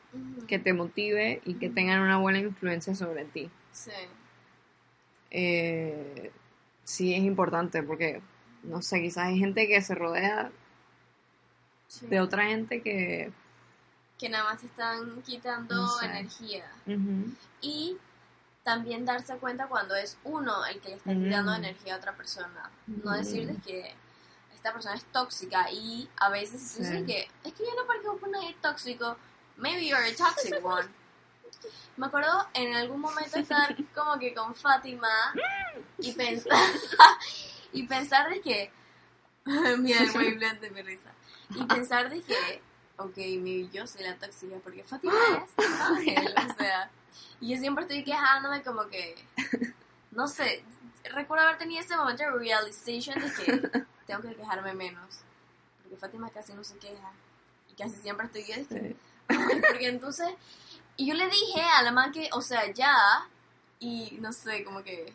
que 0.48 0.58
te 0.58 0.72
motive 0.72 1.42
y 1.44 1.54
que 1.54 1.68
tengan 1.68 2.00
una 2.00 2.16
buena 2.18 2.38
influencia 2.38 2.94
sobre 2.94 3.24
ti. 3.26 3.50
Sí. 3.72 3.90
Eh, 5.30 6.30
sí 6.84 7.14
es 7.14 7.22
importante 7.22 7.82
porque, 7.82 8.22
no 8.62 8.80
sé, 8.82 9.02
quizás 9.02 9.26
hay 9.26 9.38
gente 9.38 9.66
que 9.68 9.82
se 9.82 9.94
rodea 9.94 10.50
sí. 11.88 12.06
de 12.06 12.20
otra 12.20 12.46
gente 12.46 12.80
que... 12.80 13.32
Que 14.18 14.28
nada 14.28 14.44
más 14.52 14.62
están 14.64 15.22
quitando 15.22 15.74
No 15.74 15.88
sé. 15.98 16.06
energía. 16.06 16.70
Y 17.60 17.96
también 18.62 19.04
darse 19.04 19.36
cuenta 19.36 19.66
cuando 19.68 19.94
es 19.94 20.16
uno 20.24 20.64
el 20.66 20.80
que 20.80 20.88
le 20.90 20.94
está 20.96 21.10
Mm. 21.12 21.24
quitando 21.24 21.54
energía 21.54 21.94
a 21.94 21.98
otra 21.98 22.16
persona. 22.16 22.70
No 22.86 23.12
Mm. 23.12 23.16
decirles 23.16 23.56
que 23.64 23.94
esta 24.54 24.72
persona 24.72 24.94
es 24.96 25.04
tóxica 25.12 25.70
y 25.70 26.08
a 26.16 26.28
veces 26.30 26.60
Sí. 26.62 27.04
que 27.04 27.28
es 27.44 27.52
que 27.52 27.62
yo 27.64 27.74
no 27.76 27.86
parqueo 27.86 28.18
con 28.18 28.30
nadie 28.30 28.56
tóxico, 28.60 29.16
maybe 29.56 29.86
you're 29.86 30.02
a 30.04 30.16
toxic 30.16 30.64
one. 30.64 30.88
Me 31.96 32.06
acuerdo 32.06 32.48
en 32.54 32.74
algún 32.74 33.00
momento 33.00 33.38
estar 33.38 33.74
como 33.94 34.18
que 34.18 34.34
con 34.34 34.54
Fátima 34.54 35.08
y 35.98 36.12
pensar 36.12 36.52
y 37.72 37.86
pensar 37.86 38.28
de 38.30 38.40
que 38.40 38.70
mira 39.78 40.00
el 40.02 40.10
wavelength 40.10 40.60
de 40.60 40.70
mi 40.70 40.82
risa 40.82 41.10
y 41.54 41.62
pensar 41.64 42.10
de 42.10 42.20
que 42.22 42.62
ok, 42.98 43.16
maybe 43.16 43.68
yo 43.72 43.86
soy 43.86 44.02
la 44.02 44.16
tóxica 44.16 44.56
porque 44.62 44.82
Fátima 44.84 45.14
es 45.44 45.64
ángel, 45.80 46.34
o 46.50 46.54
sea, 46.56 46.90
y 47.40 47.54
yo 47.54 47.58
siempre 47.60 47.82
estoy 47.84 48.04
quejándome 48.04 48.62
como 48.62 48.86
que, 48.88 49.14
no 50.12 50.26
sé, 50.28 50.64
recuerdo 51.04 51.44
haber 51.44 51.58
tenido 51.58 51.80
ese 51.82 51.96
momento 51.96 52.22
de 52.24 52.30
realization 52.30 53.18
de 53.20 53.32
que 53.32 53.84
tengo 54.06 54.22
que 54.22 54.34
quejarme 54.34 54.72
menos, 54.74 55.18
porque 55.82 55.96
Fátima 55.96 56.30
casi 56.30 56.52
no 56.54 56.64
se 56.64 56.76
queja, 56.78 57.12
y 57.70 57.74
casi 57.74 57.96
siempre 58.00 58.26
estoy 58.26 58.44
que, 58.44 58.64
sí. 58.64 58.96
"Ay", 59.28 59.60
porque 59.68 59.88
entonces, 59.88 60.28
y 60.96 61.06
yo 61.08 61.14
le 61.14 61.26
dije 61.28 61.60
a 61.60 61.82
la 61.82 61.92
man 61.92 62.12
que, 62.12 62.28
o 62.32 62.40
sea, 62.40 62.72
ya, 62.72 62.94
y 63.78 64.16
no 64.20 64.32
sé, 64.32 64.64
como 64.64 64.82
que, 64.82 65.12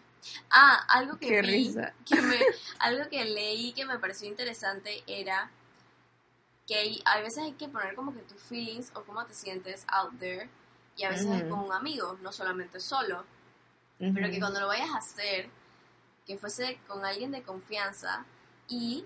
ah, 0.51 0.85
algo 0.89 1.17
que 1.17 1.27
Qué 1.27 1.41
vi, 1.41 1.47
risa. 1.69 1.93
que 2.05 2.21
me, 2.21 2.37
algo 2.79 3.09
que 3.09 3.25
leí 3.25 3.73
que 3.73 3.85
me 3.85 3.97
pareció 3.97 4.27
interesante 4.27 5.03
era 5.07 5.49
que 6.71 6.77
hay, 6.77 7.01
hay 7.03 7.21
veces 7.21 7.43
hay 7.43 7.51
que 7.51 7.67
poner 7.67 7.95
como 7.95 8.13
que 8.13 8.21
tus 8.21 8.41
feelings 8.43 8.91
o 8.95 9.03
cómo 9.03 9.25
te 9.25 9.33
sientes 9.33 9.83
out 9.89 10.17
there 10.19 10.49
y 10.95 11.03
a 11.03 11.09
veces 11.09 11.25
es 11.27 11.41
Ujú. 11.41 11.49
con 11.49 11.59
un 11.65 11.73
amigo, 11.73 12.17
no 12.21 12.31
solamente 12.31 12.79
solo, 12.79 13.25
pero 13.99 14.29
que 14.29 14.39
cuando 14.39 14.61
lo 14.61 14.67
vayas 14.67 14.89
a 14.91 14.99
hacer, 14.99 15.49
que 16.25 16.37
fuese 16.37 16.79
con 16.87 17.03
alguien 17.03 17.31
de 17.31 17.43
confianza 17.43 18.23
y 18.69 19.05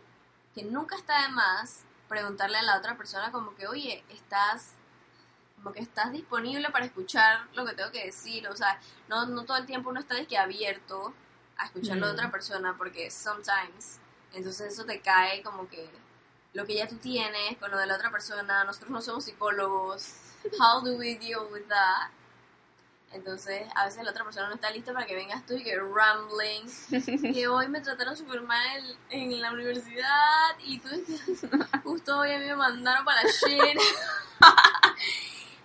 que 0.54 0.62
nunca 0.64 0.96
está 0.96 1.24
de 1.24 1.30
más 1.30 1.82
preguntarle 2.08 2.60
a 2.60 2.62
la 2.62 2.78
otra 2.78 2.96
persona 2.98 3.32
como 3.32 3.56
que, 3.56 3.66
oye, 3.66 4.04
estás 4.10 4.74
como 5.56 5.74
que 5.74 5.80
estás 5.80 6.12
disponible 6.12 6.70
para 6.70 6.86
escuchar 6.86 7.48
lo 7.56 7.66
que 7.66 7.74
tengo 7.74 7.90
que 7.90 8.06
decir, 8.06 8.48
o 8.48 8.56
sea, 8.56 8.80
no, 9.08 9.26
no 9.26 9.44
todo 9.44 9.58
el 9.58 9.66
tiempo 9.66 9.90
uno 9.90 10.02
está 10.02 10.14
de 10.14 10.28
que 10.28 10.38
abierto 10.38 11.16
a 11.58 11.66
escuchar 11.66 11.98
lo 11.98 12.06
de 12.06 12.14
Mm. 12.14 12.16
otra 12.16 12.30
persona 12.30 12.76
porque 12.78 13.10
sometimes, 13.10 13.98
entonces 14.34 14.72
eso 14.72 14.86
te 14.86 15.02
cae 15.02 15.42
como 15.42 15.68
que 15.68 15.90
lo 16.56 16.66
que 16.66 16.76
ya 16.76 16.88
tú 16.88 16.96
tienes 16.96 17.58
con 17.60 17.70
lo 17.70 17.78
de 17.78 17.86
la 17.86 17.96
otra 17.96 18.10
persona, 18.10 18.64
nosotros 18.64 18.90
no 18.90 19.02
somos 19.02 19.26
psicólogos, 19.26 20.14
how 20.58 20.82
do 20.82 20.96
we 20.96 21.16
deal 21.16 21.42
with 21.52 21.68
that? 21.68 22.10
Entonces, 23.12 23.68
a 23.76 23.86
veces 23.86 24.04
la 24.04 24.12
otra 24.12 24.24
persona 24.24 24.48
no 24.48 24.56
está 24.56 24.72
lista 24.72 24.94
para 24.94 25.06
que 25.06 25.16
vengas 25.16 25.46
tú 25.46 25.54
y 25.56 25.64
que 25.64 25.78
rambling, 25.78 27.34
que 27.34 27.48
hoy 27.48 27.68
me 27.68 27.82
trataron 27.82 28.16
súper 28.16 28.42
mal 28.42 28.98
en 29.10 29.42
la 29.42 29.52
universidad 29.52 30.58
y 30.60 30.80
tú 30.80 30.90
justo 31.84 32.20
hoy 32.20 32.32
a 32.32 32.40
mí 32.40 32.46
me 32.46 32.56
mandaron 32.56 33.04
para 33.04 33.22
shit. 33.24 33.78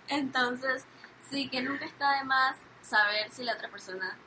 Entonces, 0.09 0.83
sí 1.29 1.49
que 1.49 1.61
nunca 1.61 1.85
está 1.85 2.17
de 2.17 2.25
más 2.25 2.57
saber 2.81 3.31
si 3.31 3.43
la 3.43 3.53
otra 3.53 3.69
persona 3.69 4.17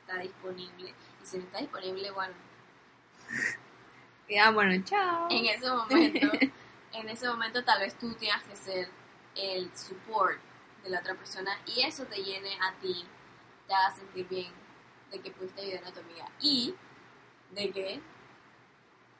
está 0.00 0.20
disponible. 0.20 0.94
Y 1.22 1.26
si 1.26 1.38
no 1.38 1.44
está 1.44 1.58
disponible, 1.58 2.10
bueno, 2.12 2.34
Ya, 4.28 4.50
bueno, 4.50 4.82
chao. 4.84 5.26
en 5.30 5.46
ese 5.46 5.68
momento, 5.70 6.30
en 6.92 7.08
ese 7.08 7.28
momento 7.28 7.64
tal 7.64 7.80
vez 7.80 7.94
tú 7.98 8.12
tengas 8.14 8.42
que 8.44 8.56
ser 8.56 8.88
el 9.36 9.70
support 9.76 10.38
de 10.82 10.90
la 10.90 11.00
otra 11.00 11.14
persona 11.14 11.58
y 11.66 11.82
eso 11.82 12.04
te 12.04 12.22
llene 12.22 12.58
a 12.60 12.72
ti, 12.74 13.06
te 13.66 13.74
haga 13.74 13.90
sentir 13.94 14.28
bien 14.28 14.52
de 15.10 15.20
que 15.20 15.30
pudiste 15.30 15.62
ayudar 15.62 15.86
a 15.86 15.92
tu 15.92 16.00
amiga 16.00 16.26
y 16.40 16.74
de 17.52 17.70
que 17.70 18.00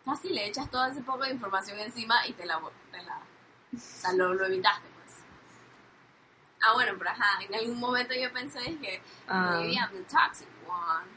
casi 0.05 0.29
le 0.31 0.47
echas 0.47 0.71
todo 0.71 0.87
ese 0.87 1.01
poco 1.03 1.25
de 1.25 1.31
información 1.31 1.79
encima 1.79 2.27
y 2.27 2.33
te 2.33 2.45
la, 2.47 2.61
te 2.91 3.03
la 3.03 3.17
o 3.75 3.79
sea, 3.79 4.13
lo, 4.13 4.35
lo 4.35 4.47
evitaste 4.47 4.89
pues. 4.95 5.17
Ah, 6.61 6.73
bueno, 6.75 6.93
pero 6.99 7.11
ajá, 7.11 7.43
en 7.43 7.55
algún 7.55 7.79
momento 7.79 8.15
yo 8.15 8.33
pensé 8.33 8.61
que 8.79 9.01
Ah, 9.29 9.51
maybe 9.61 9.75
I'm 9.77 9.91
the 9.93 10.03
toxic 10.05 10.49
one. 10.67 11.09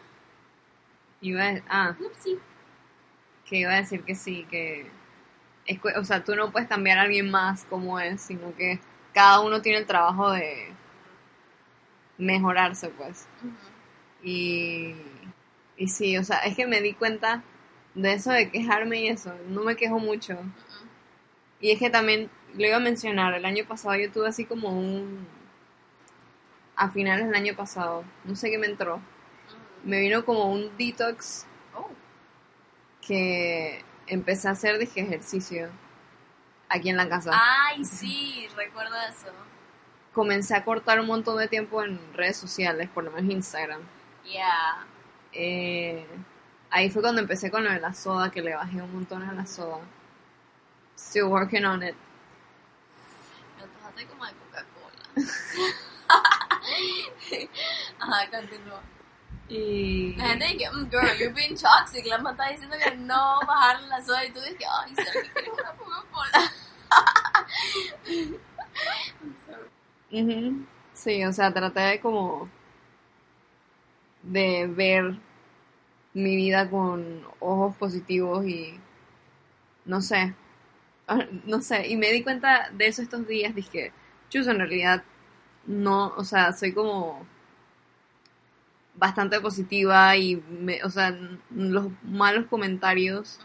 a- 1.39 1.61
ah. 1.69 1.95
Que 3.51 3.57
iba 3.57 3.73
a 3.73 3.81
decir 3.81 4.03
que 4.03 4.15
sí, 4.15 4.47
que... 4.49 4.89
es 5.65 5.79
o 5.97 6.05
sea, 6.05 6.23
tú 6.23 6.35
no 6.35 6.53
puedes 6.53 6.69
cambiar 6.69 6.97
a 6.97 7.01
alguien 7.01 7.29
más 7.29 7.65
como 7.65 7.99
es, 7.99 8.21
sino 8.21 8.55
que 8.55 8.79
cada 9.13 9.41
uno 9.41 9.61
tiene 9.61 9.79
el 9.79 9.85
trabajo 9.85 10.31
de 10.31 10.69
mejorarse, 12.17 12.87
pues. 12.91 13.27
Y, 14.23 14.95
y 15.75 15.87
sí, 15.89 16.17
o 16.17 16.23
sea, 16.23 16.37
es 16.37 16.55
que 16.55 16.65
me 16.65 16.79
di 16.79 16.93
cuenta 16.93 17.43
de 17.93 18.13
eso 18.13 18.31
de 18.31 18.49
quejarme 18.49 19.01
y 19.01 19.07
eso. 19.09 19.35
No 19.49 19.63
me 19.63 19.75
quejo 19.75 19.99
mucho. 19.99 20.37
Y 21.59 21.71
es 21.71 21.79
que 21.79 21.89
también, 21.89 22.29
lo 22.55 22.65
iba 22.65 22.77
a 22.77 22.79
mencionar, 22.79 23.33
el 23.33 23.43
año 23.43 23.65
pasado 23.67 23.97
yo 23.97 24.09
tuve 24.09 24.29
así 24.29 24.45
como 24.45 24.69
un... 24.69 25.27
A 26.77 26.89
finales 26.89 27.25
del 27.25 27.35
año 27.35 27.53
pasado, 27.53 28.05
no 28.23 28.33
sé 28.37 28.49
qué 28.49 28.57
me 28.57 28.67
entró. 28.67 29.01
Me 29.83 29.99
vino 29.99 30.23
como 30.23 30.49
un 30.49 30.71
detox. 30.77 31.45
Que 33.01 33.83
empecé 34.07 34.47
a 34.47 34.51
hacer 34.51 34.77
dije, 34.77 35.01
ejercicio 35.01 35.69
aquí 36.69 36.89
en 36.89 36.97
la 36.97 37.09
casa. 37.09 37.31
Ay, 37.33 37.83
sí, 37.83 38.47
recuerdo 38.55 38.95
eso. 39.09 39.31
Comencé 40.13 40.55
a 40.55 40.63
cortar 40.63 40.99
un 40.99 41.07
montón 41.07 41.37
de 41.37 41.47
tiempo 41.47 41.83
en 41.83 41.99
redes 42.13 42.37
sociales, 42.37 42.89
por 42.89 43.03
lo 43.03 43.11
menos 43.11 43.31
Instagram. 43.31 43.81
Yeah. 44.23 44.85
Eh, 45.33 46.05
ahí 46.69 46.89
fue 46.89 47.01
cuando 47.01 47.21
empecé 47.21 47.49
con 47.49 47.63
lo 47.63 47.71
de 47.71 47.79
la 47.79 47.93
soda, 47.93 48.31
que 48.31 48.41
le 48.41 48.53
bajé 48.53 48.81
un 48.81 48.93
montón 48.93 49.23
a 49.23 49.33
la 49.33 49.45
soda. 49.45 49.79
Still 50.97 51.23
working 51.23 51.65
on 51.65 51.83
it. 51.83 51.95
Me 53.57 53.63
antojaste 53.63 54.05
como 54.07 54.25
de 54.25 54.33
Coca-Cola. 54.33 55.01
Ajá, 57.99 58.29
continúa. 58.29 58.81
Y 59.51 60.15
La 60.15 60.29
gente 60.29 60.45
dice, 60.47 60.71
mm, 60.71 60.89
girl, 60.89 61.17
you're 61.19 61.33
being 61.33 61.55
toxic. 61.55 62.05
La 62.05 62.17
mamá 62.17 62.31
está 62.31 62.49
diciendo 62.51 62.77
que 62.81 62.95
no 62.95 63.39
bajarle 63.45 63.87
la 63.89 64.01
soda 64.01 64.23
y 64.25 64.31
tú 64.31 64.39
dices, 64.39 64.65
ay, 64.81 64.95
¿será 64.95 65.11
que 65.11 65.29
quieres 65.29 65.51
una 65.51 65.73
Coca-Cola? 65.73 66.51
Sorry. 69.45 70.21
Ujú. 70.21 70.65
Sí, 70.93 71.25
o 71.25 71.33
sea, 71.33 71.53
traté 71.53 71.81
de 71.81 71.99
como 71.99 72.49
de 74.23 74.67
ver 74.67 75.15
mi 76.13 76.35
vida 76.37 76.69
con 76.69 77.25
ojos 77.41 77.75
positivos 77.75 78.45
y 78.45 78.79
no 79.83 80.01
sé, 80.01 80.33
no 81.45 81.61
sé, 81.61 81.87
y 81.87 81.97
me 81.97 82.11
di 82.11 82.23
cuenta 82.23 82.69
de 82.71 82.87
eso 82.87 83.01
estos 83.01 83.27
días, 83.27 83.53
dije, 83.53 83.91
chuso, 84.29 84.51
en 84.51 84.59
realidad 84.59 85.03
no, 85.65 86.13
o 86.15 86.23
sea, 86.23 86.53
soy 86.53 86.73
como 86.73 87.25
bastante 88.95 89.39
positiva 89.39 90.15
y, 90.17 90.35
me, 90.37 90.83
o 90.83 90.89
sea, 90.89 91.17
los 91.49 91.87
malos 92.03 92.45
comentarios 92.47 93.39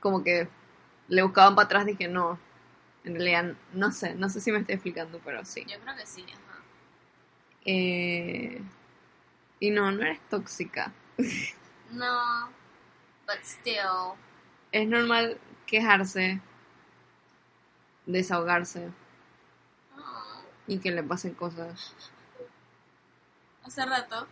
como 0.00 0.22
que 0.22 0.48
le 1.08 1.22
buscaban 1.22 1.54
para 1.54 1.66
atrás, 1.66 1.86
dije, 1.86 2.08
no, 2.08 2.38
en 3.04 3.14
realidad, 3.14 3.54
no 3.72 3.92
sé, 3.92 4.14
no 4.14 4.28
sé 4.28 4.40
si 4.40 4.52
me 4.52 4.58
estoy 4.58 4.74
explicando, 4.74 5.20
pero 5.24 5.44
sí. 5.44 5.64
Yo 5.68 5.78
creo 5.80 5.96
que 5.96 6.06
sí, 6.06 6.24
ajá. 6.28 6.60
Eh, 7.64 8.60
y 9.60 9.70
no, 9.70 9.90
no 9.92 10.02
eres 10.02 10.20
tóxica. 10.28 10.92
No, 11.92 12.48
but 13.28 13.38
still. 13.44 14.18
Es 14.72 14.88
normal 14.88 15.38
quejarse, 15.66 16.40
desahogarse 18.06 18.90
Oh. 19.96 20.42
y 20.66 20.78
que 20.78 20.90
le 20.90 21.04
pasen 21.04 21.34
cosas. 21.34 21.94
Hace 23.66 23.84
rato 23.84 24.28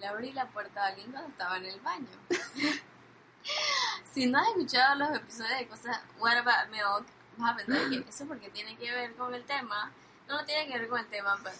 le 0.00 0.06
abrí 0.08 0.32
la 0.32 0.46
puerta 0.48 0.82
a 0.82 0.86
alguien 0.88 1.12
cuando 1.12 1.30
estaba 1.30 1.56
en 1.56 1.66
el 1.66 1.80
baño. 1.80 2.08
si 4.12 4.26
no 4.26 4.38
has 4.40 4.48
escuchado 4.48 4.96
los 4.96 5.16
episodios 5.16 5.58
de 5.60 5.68
cosas 5.68 6.00
What 6.18 6.38
About 6.38 6.68
Milk, 6.72 7.06
vas 7.36 7.52
a 7.52 7.56
pensar 7.56 7.88
que 7.88 8.08
eso 8.08 8.26
porque 8.26 8.50
tiene 8.50 8.76
que 8.76 8.90
ver 8.90 9.14
con 9.14 9.32
el 9.32 9.44
tema. 9.44 9.92
No, 10.26 10.38
no 10.40 10.44
tiene 10.44 10.66
que 10.66 10.80
ver 10.80 10.88
con 10.88 10.98
el 10.98 11.06
tema, 11.06 11.38
pero 11.44 11.54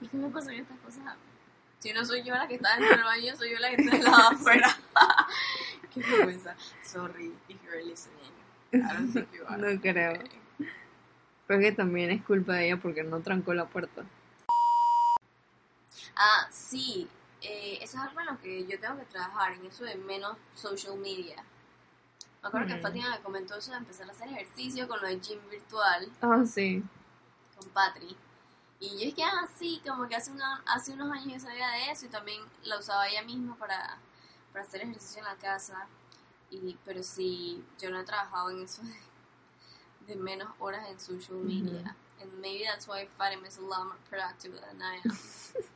¿y 0.00 0.06
qué 0.06 0.16
me 0.16 0.28
pasan 0.28 0.54
estas 0.54 0.78
cosas? 0.78 1.16
Si 1.80 1.92
no 1.92 2.04
soy 2.04 2.22
yo 2.22 2.32
la 2.34 2.46
que 2.46 2.54
está 2.54 2.76
dentro 2.76 2.96
del 2.96 3.04
baño, 3.04 3.36
soy 3.36 3.50
yo 3.50 3.58
la 3.58 3.70
que 3.70 3.82
está 3.82 3.96
del 3.96 4.04
lado 4.04 4.28
afuera. 4.30 4.78
qué 5.92 6.00
vergüenza. 6.00 6.54
Sorry 6.84 7.34
if 7.48 7.60
you're 7.64 7.82
listening. 7.82 8.32
I 8.72 8.78
don't 8.78 9.12
think 9.12 9.32
you 9.32 9.44
are. 9.48 9.58
No 9.58 9.80
creo. 9.80 10.22
Pero 11.46 11.60
es 11.60 11.66
que 11.66 11.72
también 11.72 12.12
es 12.12 12.22
culpa 12.22 12.54
de 12.54 12.66
ella 12.66 12.76
porque 12.76 13.02
no 13.02 13.18
trancó 13.20 13.52
la 13.52 13.66
puerta. 13.66 14.04
Ah, 16.16 16.48
sí. 16.50 17.08
Eh, 17.42 17.78
eso 17.82 17.96
es 17.98 18.02
algo 18.02 18.20
en 18.20 18.26
lo 18.26 18.40
que 18.40 18.66
yo 18.66 18.80
tengo 18.80 18.96
que 18.98 19.04
trabajar, 19.06 19.52
en 19.52 19.66
eso 19.66 19.84
de 19.84 19.96
menos 19.96 20.36
social 20.54 20.96
media. 20.96 21.44
Me 22.42 22.48
acuerdo 22.48 22.68
que 22.68 22.74
Mm. 22.76 22.82
Fátima 22.82 23.10
me 23.10 23.20
comentó 23.20 23.56
eso 23.56 23.70
de 23.72 23.78
empezar 23.78 24.08
a 24.08 24.12
hacer 24.12 24.28
ejercicio 24.28 24.86
con 24.88 25.00
lo 25.00 25.08
de 25.08 25.18
gym 25.20 25.38
virtual 25.50 26.10
Ah, 26.22 26.42
sí. 26.46 26.82
con 27.58 27.68
Patri. 27.70 28.16
Y 28.80 28.88
yo 28.98 29.08
es 29.08 29.14
que, 29.14 29.22
ah, 29.24 29.46
sí, 29.58 29.80
como 29.86 30.06
que 30.08 30.16
hace, 30.16 30.30
una- 30.30 30.62
hace 30.66 30.92
unos 30.92 31.10
años 31.12 31.42
yo 31.42 31.48
sabía 31.48 31.68
de 31.68 31.90
eso 31.90 32.06
y 32.06 32.08
también 32.08 32.42
la 32.64 32.78
usaba 32.78 33.08
ella 33.08 33.22
misma 33.22 33.56
para, 33.56 33.98
para 34.52 34.64
hacer 34.64 34.82
ejercicio 34.82 35.18
en 35.20 35.24
la 35.24 35.36
casa. 35.36 35.86
Y, 36.50 36.76
pero 36.84 37.02
sí, 37.02 37.64
yo 37.80 37.90
no 37.90 38.00
he 38.00 38.04
trabajado 38.04 38.50
en 38.50 38.62
eso 38.62 38.82
de, 38.82 38.94
de 40.14 40.16
menos 40.16 40.48
horas 40.58 40.86
en 40.88 40.98
social 41.00 41.36
media. 41.38 41.96
And 42.20 42.32
maybe 42.40 42.64
that's 42.64 42.86
why 42.86 43.06
Fatima 43.18 43.46
is 43.48 43.58
a 43.58 43.62
lot 43.62 43.84
more 43.86 43.96
productive 44.08 44.54
than 44.60 44.80
I 44.82 44.96
am. 45.04 45.18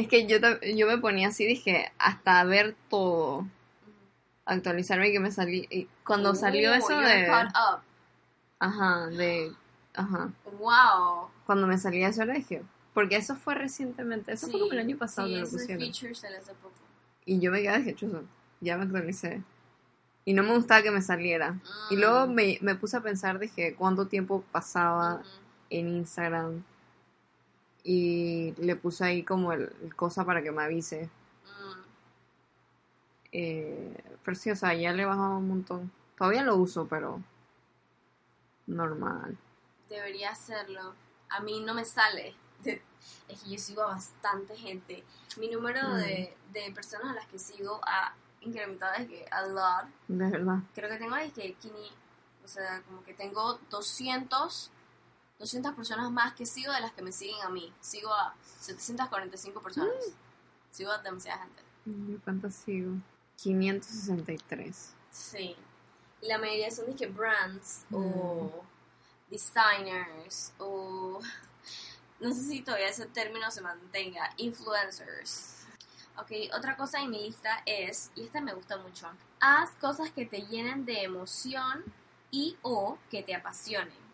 Es 0.00 0.08
que 0.08 0.26
yo, 0.26 0.38
yo 0.74 0.86
me 0.86 0.98
ponía 0.98 1.28
así, 1.28 1.44
dije, 1.46 1.92
hasta 1.98 2.42
ver 2.44 2.74
todo, 2.88 3.46
actualizarme 4.44 5.08
y 5.08 5.12
que 5.12 5.20
me 5.20 5.30
salí. 5.30 5.66
y 5.70 5.88
cuando 6.04 6.34
salió 6.34 6.72
eso 6.74 6.98
de. 6.98 7.28
up. 7.30 7.80
Ajá, 8.58 9.06
de. 9.08 9.52
Ajá. 9.94 10.30
Wow. 10.58 11.28
Cuando 11.46 11.66
me 11.66 11.78
salía 11.78 12.08
eso, 12.08 12.24
le 12.24 12.34
dije. 12.34 12.62
Porque 12.94 13.16
eso 13.16 13.36
fue 13.36 13.54
recientemente, 13.54 14.32
eso 14.32 14.48
fue 14.48 14.58
como 14.60 14.72
el 14.72 14.80
año 14.80 14.96
pasado 14.96 15.28
sí, 15.28 15.34
que 15.34 15.40
lo 15.40 15.48
pusieron. 15.48 15.94
se. 15.94 16.08
Y 17.24 17.38
yo 17.40 17.50
me 17.52 17.62
quedé 17.62 17.78
dije, 17.78 17.94
chuzo, 17.94 18.24
ya 18.60 18.76
me 18.76 18.84
actualicé. 18.84 19.42
Y 20.24 20.32
no 20.34 20.42
me 20.42 20.54
gustaba 20.54 20.82
que 20.82 20.90
me 20.90 21.00
saliera. 21.02 21.56
Y 21.90 21.96
Mm. 21.96 22.00
luego 22.00 22.26
me, 22.26 22.58
me 22.60 22.74
puse 22.74 22.96
a 22.96 23.00
pensar, 23.00 23.38
dije, 23.38 23.74
cuánto 23.76 24.06
tiempo 24.06 24.44
pasaba 24.50 25.22
en 25.70 25.88
Instagram. 25.88 26.64
Y 27.82 28.52
le 28.58 28.76
puse 28.76 29.04
ahí 29.04 29.22
como 29.22 29.52
el, 29.52 29.72
el 29.82 29.94
cosa 29.96 30.24
para 30.24 30.42
que 30.42 30.50
me 30.52 30.62
avise. 30.62 31.06
Mm. 31.44 31.80
Eh, 33.32 34.04
pero 34.24 34.34
sí, 34.36 34.50
o 34.50 34.56
sea, 34.56 34.74
ya 34.74 34.92
le 34.92 35.02
he 35.02 35.06
bajado 35.06 35.38
un 35.38 35.48
montón. 35.48 35.90
Todavía 36.16 36.42
lo 36.42 36.56
uso, 36.56 36.86
pero 36.86 37.22
normal. 38.66 39.36
Debería 39.88 40.30
hacerlo. 40.30 40.94
A 41.30 41.40
mí 41.40 41.60
no 41.60 41.74
me 41.74 41.84
sale. 41.84 42.34
Es 43.28 43.42
que 43.42 43.50
yo 43.50 43.58
sigo 43.58 43.82
a 43.82 43.86
bastante 43.94 44.54
gente. 44.56 45.02
Mi 45.38 45.48
número 45.48 45.80
Mm. 45.88 45.94
de, 45.96 46.36
de 46.52 46.72
personas 46.72 47.12
a 47.12 47.14
las 47.14 47.26
que 47.28 47.38
sigo 47.38 47.80
ha 47.86 48.12
incrementado 48.42 48.92
es 48.96 49.08
que 49.08 49.24
a 49.30 49.42
lot. 49.46 49.86
De 50.08 50.28
verdad. 50.30 50.58
Creo 50.74 50.90
que 50.90 50.96
tengo 50.98 51.16
es 51.16 51.32
que 51.32 51.54
Kini, 51.54 51.90
o 52.44 52.48
sea, 52.48 52.82
como 52.82 53.02
que 53.04 53.14
tengo 53.14 53.58
200, 53.70 54.70
200 55.40 55.74
personas 55.74 56.10
más 56.12 56.34
que 56.34 56.46
sigo 56.46 56.72
de 56.72 56.80
las 56.80 56.92
que 56.92 57.02
me 57.02 57.10
siguen 57.12 57.40
a 57.42 57.48
mí. 57.48 57.72
Sigo 57.80 58.12
a 58.12 58.34
745 58.60 59.60
personas. 59.60 59.92
Sigo 60.70 60.92
a 60.92 60.98
demasiada 60.98 61.42
gente. 61.42 61.62
¿Yo 61.86 62.20
cuántas 62.22 62.54
sigo? 62.54 62.92
563. 63.42 64.94
Sí. 65.10 65.56
Y 66.22 66.26
la 66.28 66.38
mayoría 66.38 66.70
son 66.70 66.86
de 66.86 66.94
que 66.94 67.06
brands 67.06 67.84
Mm. 67.90 67.94
o 67.96 68.62
designers 69.30 70.52
o 70.58 71.20
no 72.20 72.32
sé 72.34 72.40
si 72.42 72.62
todavía 72.62 72.88
ese 72.88 73.06
término 73.06 73.50
se 73.50 73.62
mantenga, 73.62 74.30
influencers. 74.36 75.56
Ok, 76.18 76.32
otra 76.54 76.76
cosa 76.76 77.00
en 77.00 77.10
mi 77.10 77.22
lista 77.22 77.62
es, 77.64 78.10
y 78.14 78.24
esta 78.24 78.40
me 78.42 78.52
gusta 78.52 78.76
mucho, 78.76 79.08
haz 79.40 79.70
cosas 79.80 80.10
que 80.10 80.26
te 80.26 80.42
llenen 80.42 80.84
de 80.84 81.02
emoción 81.04 81.82
y 82.30 82.58
o 82.60 82.98
que 83.10 83.22
te 83.22 83.34
apasionen. 83.34 84.09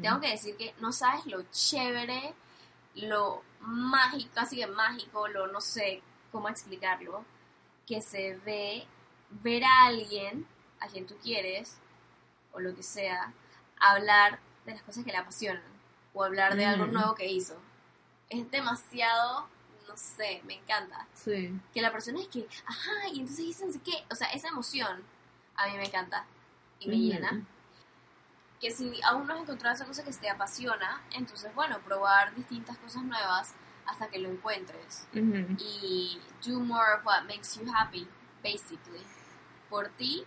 Tengo 0.00 0.20
que 0.20 0.30
decir 0.30 0.56
que 0.56 0.74
no 0.80 0.92
sabes 0.92 1.26
lo 1.26 1.42
chévere, 1.50 2.34
lo 2.94 3.42
mágico, 3.60 4.30
casi 4.34 4.56
que 4.56 4.66
mágico, 4.66 5.28
lo 5.28 5.46
no 5.46 5.60
sé 5.60 6.02
cómo 6.30 6.48
explicarlo, 6.48 7.24
que 7.86 8.00
se 8.02 8.36
ve 8.44 8.86
ver 9.30 9.64
a 9.64 9.86
alguien, 9.86 10.46
a 10.80 10.88
quien 10.88 11.06
tú 11.06 11.16
quieres, 11.22 11.78
o 12.52 12.60
lo 12.60 12.74
que 12.74 12.82
sea, 12.82 13.32
hablar 13.78 14.38
de 14.66 14.72
las 14.72 14.82
cosas 14.82 15.04
que 15.04 15.12
le 15.12 15.18
apasionan, 15.18 15.62
o 16.12 16.22
hablar 16.22 16.56
de 16.56 16.64
algo 16.64 16.84
Ujú. 16.84 16.92
nuevo 16.92 17.14
que 17.14 17.26
hizo. 17.30 17.56
Es 18.28 18.50
demasiado, 18.50 19.48
no 19.88 19.96
sé, 19.96 20.42
me 20.44 20.54
encanta. 20.54 21.06
Sí. 21.14 21.58
Que 21.72 21.82
la 21.82 21.92
persona 21.92 22.20
es 22.20 22.28
que, 22.28 22.46
ajá, 22.66 23.08
y 23.12 23.20
entonces 23.20 23.46
dicen 23.46 23.80
qué, 23.80 24.04
o 24.10 24.14
sea, 24.14 24.28
esa 24.28 24.48
emoción 24.48 25.02
a 25.54 25.66
mí 25.68 25.76
me 25.76 25.86
encanta 25.86 26.26
y 26.80 26.88
me 26.88 26.96
Ujú. 26.96 27.04
llena 27.04 27.46
que 28.62 28.70
si 28.70 29.00
aún 29.02 29.26
no 29.26 29.34
has 29.34 29.40
encontrado 29.40 29.74
esa 29.74 29.84
cosa 29.84 30.04
que 30.04 30.12
te 30.12 30.30
apasiona, 30.30 31.02
entonces 31.10 31.52
bueno, 31.52 31.80
probar 31.80 32.32
distintas 32.36 32.78
cosas 32.78 33.02
nuevas 33.02 33.54
hasta 33.86 34.06
que 34.06 34.20
lo 34.20 34.30
encuentres. 34.30 35.08
Ujú. 35.12 35.56
Y 35.58 36.20
do 36.46 36.60
more 36.60 36.94
of 36.94 37.04
what 37.04 37.24
makes 37.24 37.58
you 37.58 37.68
happy, 37.74 38.06
basically. 38.40 39.04
Por 39.68 39.88
ti 39.88 40.24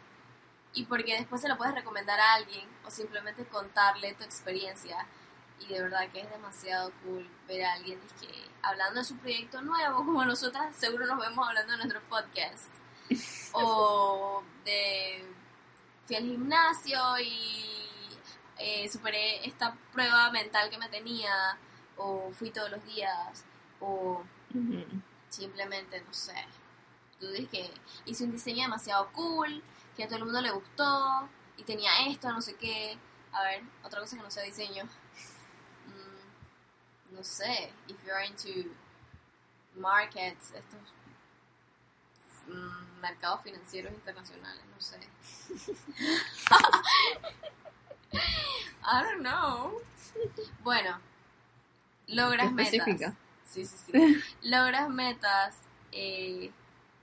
y 0.73 0.83
porque 0.83 1.15
después 1.15 1.41
se 1.41 1.47
lo 1.47 1.57
puedes 1.57 1.73
recomendar 1.73 2.19
a 2.19 2.33
alguien 2.33 2.67
o 2.85 2.91
simplemente 2.91 3.45
contarle 3.45 4.13
tu 4.15 4.25
experiencia. 4.25 5.07
Y 5.61 5.67
de 5.67 5.83
verdad 5.83 6.09
que 6.11 6.19
es 6.19 6.29
demasiado 6.29 6.91
cool 7.03 7.25
ver 7.47 7.63
a 7.63 7.73
alguien 7.73 8.01
que 8.19 8.27
hablando 8.61 8.99
de 8.99 9.05
su 9.05 9.15
proyecto 9.15 9.61
nuevo, 9.61 9.99
como 9.99 10.25
nosotras 10.25 10.75
seguro 10.75 11.05
nos 11.05 11.19
vemos 11.19 11.47
hablando 11.47 11.71
de 11.71 11.77
nuestro 11.77 12.01
podcast. 12.09 12.69
o 13.53 14.43
de 14.65 15.25
fui 16.05 16.15
al 16.17 16.23
gimnasio 16.23 16.99
y 17.23 17.94
eh, 18.57 18.89
superé 18.89 19.45
esta 19.45 19.75
prueba 19.91 20.31
mental 20.31 20.69
que 20.69 20.77
me 20.77 20.89
tenía, 20.89 21.57
o 21.97 22.31
fui 22.31 22.51
todos 22.51 22.71
los 22.71 22.83
días, 22.85 23.43
o 23.79 24.23
simplemente, 25.29 26.01
no 26.01 26.13
sé, 26.13 26.35
tú 27.19 27.27
dices 27.29 27.49
que 27.49 27.71
hice 28.05 28.23
un 28.23 28.31
diseño 28.31 28.63
demasiado 28.63 29.11
cool, 29.13 29.63
que 29.95 30.03
a 30.03 30.07
todo 30.07 30.19
el 30.19 30.25
mundo 30.25 30.41
le 30.41 30.51
gustó, 30.51 31.29
y 31.57 31.63
tenía 31.63 32.07
esto, 32.07 32.31
no 32.31 32.41
sé 32.41 32.55
qué. 32.55 32.97
A 33.31 33.43
ver, 33.43 33.63
otra 33.83 33.99
cosa 33.99 34.17
que 34.17 34.23
no 34.23 34.31
sea 34.31 34.43
diseño. 34.43 34.85
Mm, 35.87 37.15
no 37.15 37.23
sé, 37.23 37.73
if 37.87 37.97
you're 38.05 38.25
into 38.25 38.69
markets, 39.75 40.51
estos 40.53 40.79
mm, 42.47 42.99
mercados 43.01 43.41
financieros 43.43 43.93
internacionales, 43.93 44.63
no 44.73 44.81
sé. 44.81 44.99
I 48.83 49.03
don't 49.03 49.21
know. 49.21 49.81
Bueno, 50.63 50.99
logras 52.07 52.51
metas. 52.51 53.13
Sí, 53.45 53.65
sí, 53.65 53.75
sí. 53.85 54.23
Logras 54.43 54.89
metas, 54.89 55.55
eh, 55.91 56.51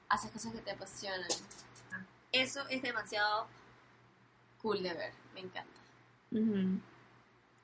haces 0.08 0.30
cosas 0.30 0.52
que 0.52 0.60
te 0.60 0.70
apasionan. 0.72 1.28
Eso 2.30 2.66
es 2.68 2.82
demasiado 2.82 3.46
cool 4.60 4.82
de 4.82 4.94
ver, 4.94 5.12
me 5.34 5.40
encanta. 5.40 5.80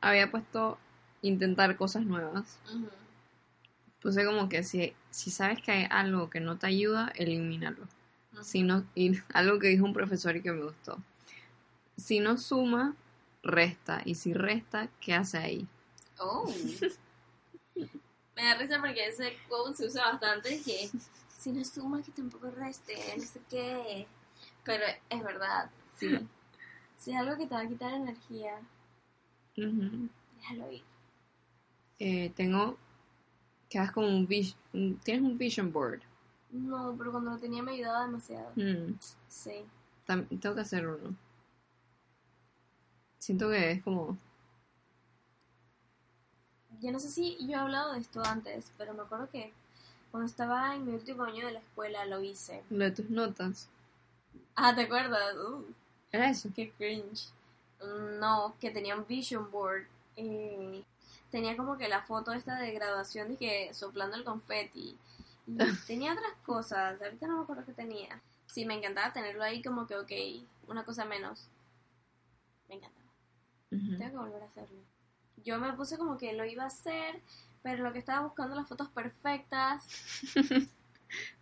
Había 0.01 0.31
puesto 0.31 0.79
intentar 1.23 1.77
cosas 1.77 2.05
nuevas. 2.05 2.59
Puse 4.01 4.25
como 4.25 4.49
que 4.49 4.63
si, 4.63 4.95
si 5.11 5.31
sabes 5.31 5.61
que 5.61 5.73
hay 5.73 5.87
algo 5.91 6.31
que 6.31 6.41
no 6.41 6.57
te 6.57 6.67
ayuda, 6.67 7.13
elimínalo. 7.17 7.89
Si 8.43 8.63
no, 8.63 8.85
y 8.95 9.19
algo 9.33 9.59
que 9.59 9.69
dijo 9.69 9.85
un 9.85 9.93
profesor 9.93 10.37
y 10.37 10.43
que 10.43 10.53
me 10.53 10.65
gustó. 10.65 10.99
Si 11.97 12.21
no 12.21 12.37
suma, 12.39 12.95
resta. 13.42 14.03
Y 14.05 14.14
si 14.14 14.33
resta, 14.35 14.88
¿qué 15.01 15.14
hace 15.14 15.38
ahí? 15.38 15.66
Oh. 16.18 16.46
Me 18.37 18.44
da 18.44 18.55
risa 18.57 18.79
porque 18.81 19.07
ese 19.07 19.37
quote 19.48 19.74
se 19.77 19.87
usa 19.87 20.05
bastante 20.12 20.61
que 20.62 20.88
si 21.38 21.53
no 21.53 21.64
suma 21.64 22.03
que 22.03 22.12
tampoco 22.12 22.51
reste, 22.51 22.94
no 23.16 23.24
sé 23.24 23.40
qué. 23.51 24.07
Pero 24.64 24.85
es 25.11 25.22
verdad, 25.22 25.70
sí. 25.98 26.09
Si 26.98 27.12
es 27.12 27.16
algo 27.16 27.37
que 27.37 27.46
te 27.46 27.55
va 27.55 27.61
a 27.61 27.68
quitar 27.68 27.92
energía, 27.94 28.59
déjalo 29.55 30.72
ir. 30.72 30.83
Eh, 32.01 32.33
tengo 32.35 32.77
que 33.70 33.79
hagas 33.79 33.92
como 33.92 34.09
un 34.09 34.27
vision, 34.27 34.98
tienes 35.05 35.22
un 35.22 35.38
vision 35.38 35.72
board. 35.72 36.01
No, 36.51 36.96
pero 36.98 37.12
cuando 37.12 37.31
lo 37.31 37.38
tenía 37.38 37.62
me 37.62 37.72
ayudaba 37.74 38.05
demasiado. 38.07 38.51
Mm, 38.57 38.98
Sí. 39.29 39.64
tengo 40.07 40.55
que 40.57 40.61
hacer 40.61 40.88
uno. 40.88 41.14
Siento 43.29 43.51
que 43.51 43.71
es 43.73 43.83
como, 43.83 44.17
Yo 46.81 46.91
no 46.93 46.99
sé 46.99 47.11
si 47.11 47.37
yo 47.47 47.51
he 47.59 47.61
hablado 47.61 47.93
de 47.93 47.99
esto 48.01 48.23
antes, 48.25 48.73
pero 48.79 48.95
me 48.95 49.03
acuerdo 49.03 49.29
que 49.29 49.53
cuando 50.11 50.27
estaba 50.27 50.75
en 50.75 50.87
mi 50.87 50.93
último 50.95 51.25
año 51.25 51.45
de 51.45 51.53
la 51.53 51.59
escuela 51.59 52.07
lo 52.07 52.23
hice. 52.23 52.64
lo 52.71 52.85
de 52.85 52.91
tus 52.93 53.11
notas. 53.11 53.69
Ah, 54.57 54.75
¿te 54.75 54.83
acuerdas? 54.83 55.35
Uh, 55.37 55.64
Era 56.12 56.29
eso. 56.31 56.51
qué 56.55 56.71
cringe. 56.73 57.31
Mm, 57.83 58.19
No, 58.21 58.55
que 58.61 58.71
tenía 58.71 58.97
un 58.97 59.07
vision 59.07 59.51
board. 59.51 59.87
eh, 60.17 60.85
tenía 61.31 61.57
como 61.57 61.77
que 61.79 61.88
la 61.88 62.03
foto 62.03 62.33
esta 62.33 62.57
de 62.59 62.73
graduación 62.73 63.37
que 63.37 63.73
soplando 63.75 64.17
el 64.17 64.25
confeti. 64.25 64.97
Y 65.47 65.77
tenía 65.87 66.12
otras 66.14 66.33
cosas. 66.45 67.01
Ahorita 67.03 67.27
no 67.27 67.38
me 67.38 67.43
acuerdo 67.45 67.64
qué 67.67 67.73
tenía. 67.73 68.21
Sí, 68.47 68.64
me 68.67 68.75
encantaba 68.75 69.12
tenerlo 69.12 69.45
ahí 69.45 69.62
como 69.62 69.87
que, 69.87 69.97
ok, 69.97 70.12
una 70.69 70.85
cosa 70.85 71.05
menos. 71.05 71.49
Me 72.69 72.77
encantaba. 72.77 72.98
Tengo 73.99 74.11
que 74.11 74.17
volver 74.17 74.43
a 74.43 74.47
hacerlo. 74.47 74.79
Yo 75.45 75.59
me 75.59 75.73
puse 75.75 75.97
como 75.99 76.17
que 76.19 76.33
lo 76.33 76.45
iba 76.45 76.64
a 76.64 76.69
hacer, 76.69 77.21
pero 77.62 77.83
lo 77.85 77.93
que 77.93 77.99
estaba 77.99 78.27
buscando 78.27 78.55
las 78.57 78.69
fotos 78.69 78.88
perfectas 78.88 79.87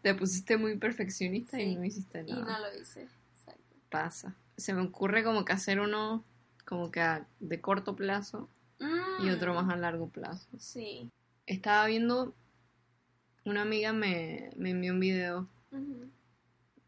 Te 0.02 0.14
pusiste 0.14 0.56
muy 0.56 0.76
perfeccionista 0.78 1.60
y 1.60 1.74
no 1.74 1.84
hiciste 1.84 2.20
y 2.26 2.32
nada. 2.32 2.58
no 2.58 2.58
lo 2.66 2.80
hice. 2.80 3.08
Exacto. 3.36 3.74
Pasa. 3.90 4.34
Se 4.56 4.72
me 4.74 4.82
ocurre 4.82 5.24
como 5.24 5.44
que 5.44 5.52
hacer 5.52 5.80
uno 5.80 6.22
como 6.64 6.90
que 6.90 7.00
a- 7.00 7.26
de 7.40 7.60
corto 7.60 7.96
plazo 7.96 8.48
y 9.22 9.28
otro 9.30 9.52
Mm, 9.52 9.56
más 9.56 9.72
a 9.72 9.76
largo 9.76 10.08
plazo. 10.08 10.46
Sí. 10.58 11.10
Estaba 11.46 11.86
viendo, 11.86 12.34
una 13.44 13.62
amiga 13.62 13.92
me, 13.92 14.50
me 14.56 14.70
envió 14.70 14.92
un 14.92 15.00
video 15.00 15.48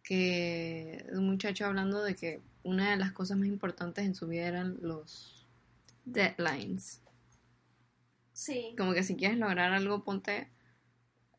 que 0.02 1.04
de 1.10 1.18
un 1.18 1.26
muchacho 1.26 1.66
hablando 1.66 2.02
de 2.02 2.14
que 2.14 2.40
una 2.62 2.90
de 2.90 2.96
las 2.96 3.12
cosas 3.12 3.36
más 3.38 3.48
importantes 3.48 4.04
en 4.04 4.14
su 4.14 4.26
vida 4.26 4.46
eran 4.46 4.78
los 4.80 5.37
deadlines. 6.12 7.02
Sí. 8.32 8.74
Como 8.78 8.92
que 8.92 9.02
si 9.02 9.16
quieres 9.16 9.38
lograr 9.38 9.72
algo, 9.72 10.04
ponte 10.04 10.50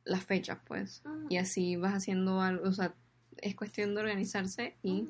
las 0.04 0.24
fechas, 0.24 0.60
pues. 0.66 1.02
Y 1.30 1.38
así 1.38 1.76
vas 1.76 1.94
haciendo 1.94 2.42
algo, 2.42 2.68
o 2.68 2.74
sea, 2.74 2.94
es 3.38 3.56
cuestión 3.56 3.94
de 3.96 4.02
organizarse 4.02 4.78
y 4.84 5.08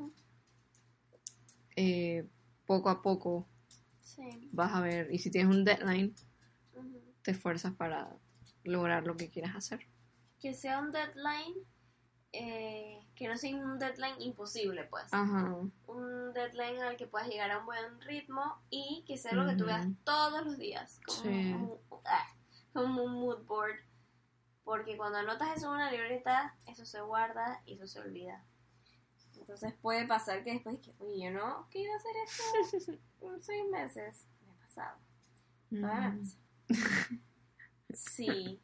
eh, 1.75 2.27
poco 2.65 2.89
a 2.89 3.01
poco 3.01 3.47
Sí. 4.03 4.49
vas 4.51 4.73
a 4.73 4.81
ver. 4.81 5.13
Y 5.13 5.19
si 5.19 5.31
tienes 5.31 5.55
un 5.55 5.63
deadline, 5.63 6.13
te 7.21 7.31
esfuerzas 7.31 7.73
para 7.73 8.09
lograr 8.63 9.05
lo 9.07 9.15
que 9.15 9.29
quieras 9.29 9.55
hacer. 9.55 9.81
Que 10.39 10.53
sea 10.53 10.79
un 10.79 10.91
deadline, 10.91 11.55
eh, 12.31 13.05
que 13.15 13.27
no 13.27 13.37
sea 13.37 13.55
un 13.55 13.79
deadline 13.79 14.21
imposible, 14.21 14.83
pues. 14.85 15.05
Ajá. 15.13 15.55
Un 15.87 16.33
deadline 16.33 16.79
al 16.81 16.95
que 16.97 17.07
puedas 17.07 17.27
llegar 17.27 17.51
a 17.51 17.59
un 17.59 17.65
buen 17.65 17.99
ritmo 18.01 18.61
y 18.69 19.03
que 19.07 19.17
sea 19.17 19.33
lo 19.33 19.47
que 19.47 19.55
tú 19.55 19.65
veas 19.65 19.87
todos 20.03 20.45
los 20.45 20.57
días. 20.57 20.99
Como, 21.05 21.19
Sí. 21.21 21.53
un, 21.53 21.77
ah, 22.05 22.27
como 22.73 23.03
un 23.03 23.13
mood 23.13 23.43
board. 23.45 23.75
Porque 24.63 24.95
cuando 24.97 25.17
anotas 25.17 25.57
eso 25.57 25.67
en 25.67 25.73
una 25.73 25.91
libreta, 25.91 26.55
eso 26.67 26.85
se 26.85 27.01
guarda 27.01 27.61
y 27.65 27.73
eso 27.73 27.87
se 27.87 27.99
olvida. 27.99 28.45
Entonces 29.39 29.73
puede 29.81 30.05
pasar 30.05 30.43
que 30.43 30.53
después 30.53 30.77
que, 30.79 30.93
oye, 30.99 31.23
yo 31.25 31.31
no, 31.31 31.67
que 31.71 31.79
iba 31.79 31.93
a 31.93 31.97
hacer 31.97 32.11
esto 32.23 32.43
en 33.21 33.41
seis 33.41 33.63
meses. 33.71 34.27
Me 34.45 34.51
ha 34.51 34.55
pasado. 34.57 34.97
Todavía 35.71 36.09
me 36.11 36.19
Ujú. 36.19 36.19
pasa. 36.21 36.37
Sí. 37.93 38.61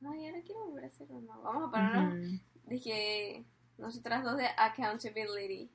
No, 0.00 0.14
y 0.14 0.26
ahora 0.26 0.42
quiero 0.42 0.66
volver 0.66 0.84
a 0.84 0.86
hacer 0.88 1.06
uno. 1.10 1.40
Vamos 1.42 1.68
a 1.68 1.70
pararnos. 1.70 2.28
Ujú. 2.28 2.40
Dije, 2.66 3.44
nosotras 3.78 4.22
dos 4.24 4.36
de 4.36 4.46
accountability. 4.56 5.70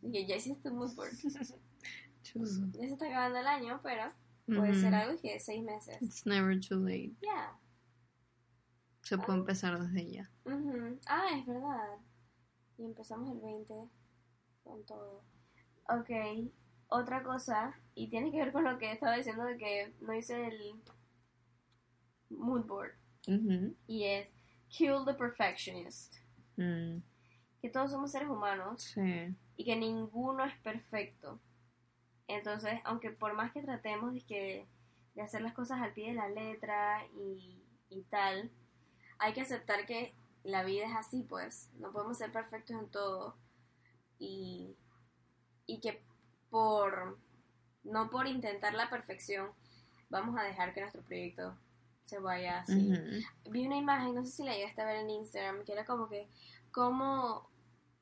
Dije, 0.00 0.26
ya 0.26 0.36
hiciste 0.36 0.68
un 0.68 0.78
mood 0.78 0.94
board. 0.94 1.12
Chuzo. 2.22 2.62
Ya 2.72 2.80
se 2.80 2.92
está 2.92 3.06
acabando 3.06 3.38
el 3.38 3.46
año, 3.46 3.80
pero 3.82 4.12
puede 4.46 4.74
ser 4.74 4.92
Ujú. 4.92 5.02
algo 5.02 5.20
que 5.20 5.32
de 5.34 5.40
seis 5.40 5.62
meses. 5.62 6.00
It's 6.00 6.26
never 6.26 6.58
too 6.60 6.78
late. 6.78 7.12
Ya. 7.20 7.56
Se 9.02 9.18
puede 9.18 9.38
empezar 9.40 9.78
desde 9.80 10.10
ya. 10.10 10.30
Ujú. 10.44 10.98
Ah, 11.06 11.26
es 11.36 11.46
verdad. 11.46 11.98
Y 12.78 12.84
empezamos 12.84 13.30
el 13.30 13.40
20 13.40 13.74
con 14.64 14.84
todo. 14.86 15.22
Ok, 15.88 16.10
otra 16.88 17.22
cosa, 17.24 17.74
y 17.94 18.08
tiene 18.08 18.30
que 18.30 18.38
ver 18.38 18.52
con 18.52 18.64
lo 18.64 18.78
que 18.78 18.92
estaba 18.92 19.16
diciendo 19.16 19.44
de 19.44 19.56
que 19.58 19.94
no 20.00 20.14
hice 20.14 20.46
el 20.46 20.80
mood 22.30 22.64
board, 22.66 22.92
Y 23.86 24.04
es 24.04 24.28
kill 24.68 25.04
the 25.06 25.14
perfectionist. 25.14 26.16
Mm, 26.56 26.98
Que 27.60 27.68
todos 27.70 27.90
somos 27.92 28.10
seres 28.10 28.28
humanos 28.28 28.82
Sí. 28.82 29.34
y 29.56 29.64
que 29.64 29.76
ninguno 29.76 30.44
es 30.44 30.56
perfecto. 30.58 31.38
Entonces, 32.26 32.80
aunque 32.84 33.10
por 33.10 33.34
más 33.34 33.52
que 33.52 33.62
tratemos 33.62 34.14
de, 34.14 34.20
que, 34.22 34.66
de 35.14 35.22
hacer 35.22 35.42
las 35.42 35.52
cosas 35.54 35.80
al 35.80 35.92
pie 35.92 36.08
de 36.08 36.14
la 36.14 36.28
letra 36.28 37.04
y, 37.14 37.62
y 37.90 38.02
tal, 38.10 38.50
hay 39.18 39.32
que 39.32 39.42
aceptar 39.42 39.86
que 39.86 40.12
la 40.42 40.64
vida 40.64 40.86
es 40.86 40.96
así, 40.96 41.22
pues. 41.28 41.70
No 41.78 41.92
podemos 41.92 42.18
ser 42.18 42.32
perfectos 42.32 42.76
en 42.76 42.88
todo. 42.90 43.36
Y, 44.18 44.74
y 45.66 45.80
que 45.80 46.02
por, 46.50 47.18
no 47.84 48.10
por 48.10 48.26
intentar 48.26 48.74
la 48.74 48.90
perfección, 48.90 49.50
vamos 50.10 50.36
a 50.38 50.42
dejar 50.42 50.74
que 50.74 50.80
nuestro 50.80 51.02
proyecto 51.02 51.56
se 52.12 52.18
vaya 52.18 52.60
así 52.60 52.92
Ujú. 52.92 53.50
vi 53.50 53.66
una 53.66 53.78
imagen, 53.78 54.14
no 54.14 54.22
sé 54.22 54.32
si 54.32 54.42
la 54.44 54.54
llegaste 54.54 54.82
a 54.82 54.84
ver 54.84 54.96
en 54.96 55.08
Instagram, 55.08 55.64
que 55.64 55.72
era 55.72 55.86
como 55.86 56.10
que 56.10 56.28
cómo, 56.70 57.48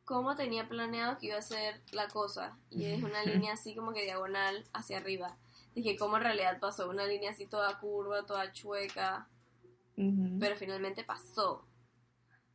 cómo 0.04 0.34
tenía 0.34 0.68
planeado 0.68 1.16
que 1.16 1.28
iba 1.28 1.38
a 1.38 1.42
ser 1.42 1.80
la 1.92 2.08
cosa. 2.08 2.58
Y 2.70 2.86
es 2.86 3.04
una 3.04 3.22
línea 3.22 3.52
así 3.52 3.72
como 3.72 3.92
que 3.92 4.02
diagonal 4.02 4.64
hacia 4.72 4.98
arriba. 4.98 5.36
Dije, 5.76 5.96
¿cómo 5.96 6.16
en 6.16 6.24
realidad 6.24 6.58
pasó? 6.58 6.90
Una 6.90 7.06
línea 7.06 7.30
así 7.30 7.46
toda 7.46 7.78
curva, 7.78 8.26
toda 8.26 8.52
chueca, 8.52 9.28
Ujú. 9.96 10.38
pero 10.40 10.56
finalmente 10.56 11.04
pasó. 11.04 11.64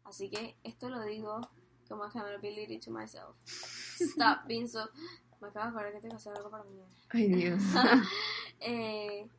Así 0.03 0.29
que 0.29 0.57
esto 0.63 0.89
lo 0.89 1.03
digo 1.05 1.39
como 1.87 2.03
accountability 2.03 2.79
to 2.79 2.91
myself. 2.91 3.37
Stop 3.45 4.39
being 4.47 4.67
so... 4.67 4.89
Me 5.39 5.47
acabo 5.49 5.65
de 5.65 5.69
acordar 5.71 5.93
que 5.93 5.99
tengo 5.99 6.15
que 6.15 6.17
hacer 6.17 6.33
algo 6.35 6.49
para 6.49 6.63
mañana. 6.65 6.89
Ay, 7.09 7.27
Dios. 7.29 7.61
eh, 8.59 9.29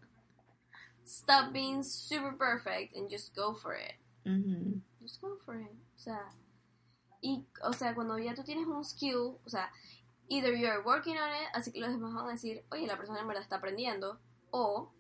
stop 1.07 1.53
being 1.53 1.83
super 1.83 2.33
perfect 2.33 2.95
and 2.97 3.09
just 3.09 3.35
go 3.35 3.55
for 3.55 3.75
it. 3.75 3.95
Just 5.01 5.21
go 5.21 5.37
for 5.45 5.55
it. 5.57 5.71
O 5.71 5.99
sea, 5.99 6.21
y, 7.23 7.45
o 7.63 7.73
sea, 7.73 7.95
cuando 7.95 8.19
ya 8.19 8.35
tú 8.35 8.43
tienes 8.45 8.67
un 8.67 8.85
skill, 8.85 9.39
o 9.45 9.49
sea, 9.49 9.71
either 10.29 10.53
you're 10.53 10.83
working 10.85 11.17
on 11.17 11.31
it, 11.31 11.49
así 11.55 11.73
que 11.73 11.81
los 11.81 11.91
demás 11.91 12.13
van 12.15 12.27
a 12.27 12.33
decir, 12.33 12.65
oye, 12.71 12.87
la 12.87 12.97
persona 12.97 13.21
en 13.21 13.29
verdad 13.29 13.43
está 13.43 13.57
aprendiendo, 13.57 14.21
o 14.51 14.93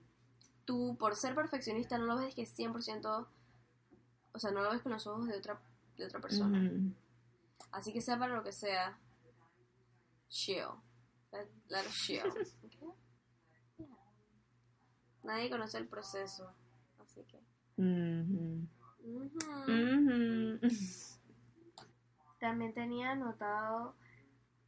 tú, 0.64 0.96
por 0.98 1.16
ser 1.16 1.34
perfeccionista, 1.34 1.98
no 1.98 2.06
lo 2.06 2.16
ves 2.16 2.34
que 2.34 2.42
es 2.42 2.56
100%, 2.56 3.26
o 4.32 4.38
sea, 4.38 4.50
no 4.50 4.62
lo 4.62 4.70
ves 4.70 4.82
con 4.82 4.92
los 4.92 5.06
ojos 5.06 5.26
de 5.26 5.36
otra, 5.36 5.60
de 5.96 6.06
otra 6.06 6.20
persona. 6.20 6.70
Así 7.72 7.92
que 7.92 8.00
sea 8.00 8.18
para 8.18 8.34
lo 8.34 8.42
que 8.42 8.52
sea, 8.52 8.98
chill. 10.28 10.68
Let, 11.32 11.48
let 11.68 11.86
us 11.86 11.94
chill. 12.06 12.22
Nadie 15.26 15.50
conoce 15.50 15.78
el 15.78 15.88
proceso, 15.88 16.52
así 17.02 17.24
que... 17.24 17.40
También 22.38 22.72
tenía 22.72 23.10
anotado, 23.10 23.96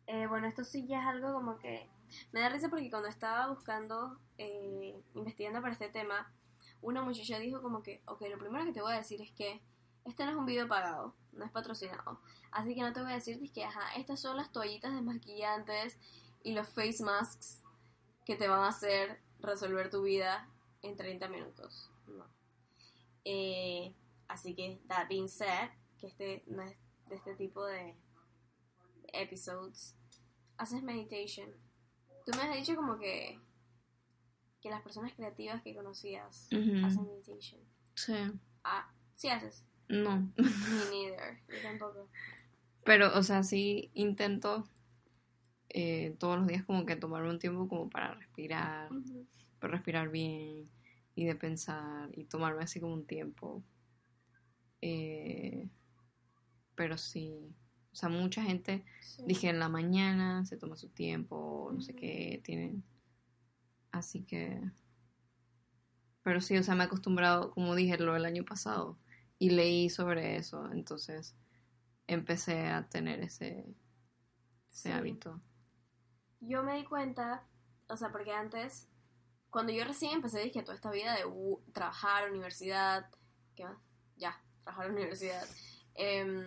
eh, 0.06 0.26
bueno, 0.26 0.48
esto 0.48 0.64
sí 0.64 0.86
ya 0.86 1.00
es 1.00 1.06
algo 1.06 1.32
como 1.32 1.58
que 1.58 1.88
me 2.32 2.40
da 2.40 2.48
risa 2.48 2.68
porque 2.68 2.90
cuando 2.90 3.08
estaba 3.08 3.46
buscando, 3.48 4.18
eh, 4.36 5.00
investigando 5.14 5.60
para 5.60 5.74
este 5.74 5.88
tema, 5.90 6.32
una 6.82 7.02
muchacha 7.02 7.38
dijo 7.38 7.62
como 7.62 7.82
que, 7.82 8.02
ok, 8.06 8.22
lo 8.30 8.38
primero 8.38 8.64
que 8.64 8.72
te 8.72 8.82
voy 8.82 8.94
a 8.94 8.98
decir 8.98 9.22
es 9.22 9.30
que 9.32 9.62
este 10.04 10.24
no 10.24 10.32
es 10.32 10.36
un 10.36 10.46
video 10.46 10.66
pagado, 10.66 11.14
no 11.34 11.44
es 11.44 11.52
patrocinado, 11.52 12.20
así 12.50 12.74
que 12.74 12.80
no 12.80 12.92
te 12.92 13.00
voy 13.00 13.12
a 13.12 13.16
decir 13.16 13.40
que, 13.52 13.64
ajá, 13.64 13.94
estas 13.96 14.20
son 14.20 14.36
las 14.36 14.50
toallitas 14.50 14.92
desmaquillantes 14.92 15.98
y 16.42 16.52
los 16.52 16.68
face 16.68 17.04
masks 17.04 17.62
que 18.24 18.34
te 18.34 18.48
van 18.48 18.60
a 18.60 18.68
hacer 18.68 19.20
resolver 19.40 19.90
tu 19.90 20.02
vida 20.02 20.48
en 20.82 20.96
30 20.96 21.28
minutos. 21.28 21.90
No. 22.06 22.26
Eh, 23.24 23.94
Así 24.28 24.54
que, 24.54 24.78
that 24.88 25.08
being 25.08 25.26
said, 25.26 25.70
que 25.98 26.06
este 26.06 26.42
no 26.48 26.60
es 26.62 26.76
de 27.08 27.16
este 27.16 27.34
tipo 27.34 27.64
de 27.64 27.94
episodes, 29.14 29.96
haces 30.58 30.82
meditation. 30.82 31.48
Tú 32.26 32.32
me 32.36 32.42
has 32.42 32.54
dicho 32.54 32.76
como 32.76 32.98
que 32.98 33.40
que 34.60 34.68
las 34.70 34.82
personas 34.82 35.14
creativas 35.14 35.62
que 35.62 35.74
conocías 35.74 36.48
Ujú. 36.52 36.84
hacen 36.84 37.06
meditation. 37.06 37.60
Sí. 37.94 38.12
Ah, 38.64 38.92
sí 39.14 39.28
haces. 39.28 39.64
No. 39.88 40.30
Me 40.36 40.90
neither. 40.90 41.40
Yo 41.48 41.62
tampoco. 41.62 42.08
Pero, 42.84 43.16
o 43.16 43.22
sea, 43.22 43.42
sí 43.44 43.90
intento 43.94 44.68
eh, 45.70 46.14
todos 46.18 46.38
los 46.38 46.46
días 46.46 46.64
como 46.64 46.86
que 46.86 46.96
tomarme 46.96 47.30
un 47.30 47.38
tiempo 47.38 47.68
como 47.68 47.88
para 47.90 48.14
respirar, 48.14 48.88
para 49.60 49.72
respirar 49.72 50.08
bien 50.10 50.68
y 51.14 51.24
de 51.24 51.34
pensar 51.34 52.10
y 52.16 52.24
tomarme 52.24 52.62
así 52.62 52.80
como 52.80 52.94
un 52.94 53.06
tiempo. 53.06 53.62
Eh, 54.80 55.68
pero 56.74 56.96
sí, 56.96 57.52
o 57.92 57.96
sea, 57.96 58.08
mucha 58.08 58.42
gente, 58.42 58.84
Sí. 59.00 59.22
dije 59.26 59.48
en 59.48 59.58
la 59.58 59.68
mañana 59.68 60.44
se 60.46 60.56
toma 60.56 60.76
su 60.76 60.88
tiempo, 60.88 61.70
no 61.72 61.80
sé 61.80 61.94
qué, 61.94 62.40
tienen. 62.44 62.84
Así 63.90 64.22
que... 64.22 64.60
Pero 66.22 66.40
sí, 66.40 66.56
o 66.58 66.62
sea, 66.62 66.74
me 66.74 66.84
he 66.84 66.86
acostumbrado, 66.86 67.50
como 67.52 67.74
dije, 67.74 67.96
lo 67.98 68.12
del 68.12 68.26
año 68.26 68.44
pasado 68.44 68.98
y 69.38 69.50
leí 69.50 69.88
sobre 69.88 70.36
eso, 70.36 70.70
entonces 70.72 71.34
empecé 72.06 72.66
a 72.66 72.88
tener 72.88 73.20
ese, 73.20 73.60
ese 74.70 74.88
Sí. 74.88 74.90
hábito. 74.90 75.40
Yo 76.40 76.62
me 76.62 76.76
di 76.76 76.84
cuenta, 76.84 77.44
o 77.88 77.96
sea, 77.96 78.10
porque 78.10 78.32
antes, 78.32 78.88
cuando 79.50 79.72
yo 79.72 79.84
recién 79.84 80.12
empecé, 80.12 80.40
dije 80.40 80.62
toda 80.62 80.74
esta 80.74 80.90
vida 80.90 81.14
de 81.16 81.26
uh, 81.26 81.60
trabajar, 81.72 82.30
universidad, 82.30 83.10
¿qué 83.56 83.64
más? 83.64 83.78
Ya, 84.16 84.40
trabajar, 84.62 84.90
universidad. 84.90 85.46
Em, 85.94 86.46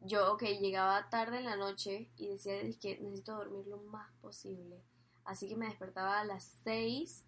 yo, 0.00 0.32
ok, 0.32 0.42
llegaba 0.60 1.08
tarde 1.10 1.38
en 1.38 1.44
la 1.44 1.56
noche 1.56 2.10
y 2.16 2.28
decía 2.28 2.54
que 2.80 2.98
necesito 3.00 3.36
dormir 3.36 3.66
lo 3.66 3.78
más 3.78 4.12
posible. 4.20 4.82
Así 5.24 5.48
que 5.48 5.56
me 5.56 5.66
despertaba 5.66 6.20
a 6.20 6.24
las 6.24 6.44
6, 6.64 7.24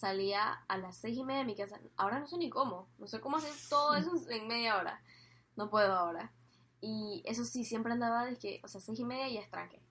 salía 0.00 0.52
a 0.66 0.78
las 0.78 0.96
seis 0.96 1.18
y 1.18 1.24
media 1.24 1.40
de 1.40 1.46
mi 1.46 1.54
casa. 1.54 1.78
Ahora 1.96 2.18
no 2.18 2.26
sé 2.26 2.38
ni 2.38 2.48
cómo, 2.48 2.88
no 2.98 3.06
sé 3.06 3.20
cómo 3.20 3.36
hacer 3.36 3.52
todo 3.68 3.94
eso 3.94 4.12
en 4.30 4.48
media 4.48 4.78
hora. 4.78 5.02
No 5.56 5.68
puedo 5.68 5.92
ahora. 5.92 6.32
Y 6.80 7.22
eso 7.26 7.44
sí, 7.44 7.64
siempre 7.64 7.92
andaba 7.92 8.34
que, 8.36 8.60
o 8.64 8.68
sea, 8.68 8.80
seis 8.80 8.98
y 8.98 9.04
media 9.04 9.28
y 9.28 9.36
es 9.36 9.50
tranque. 9.50 9.82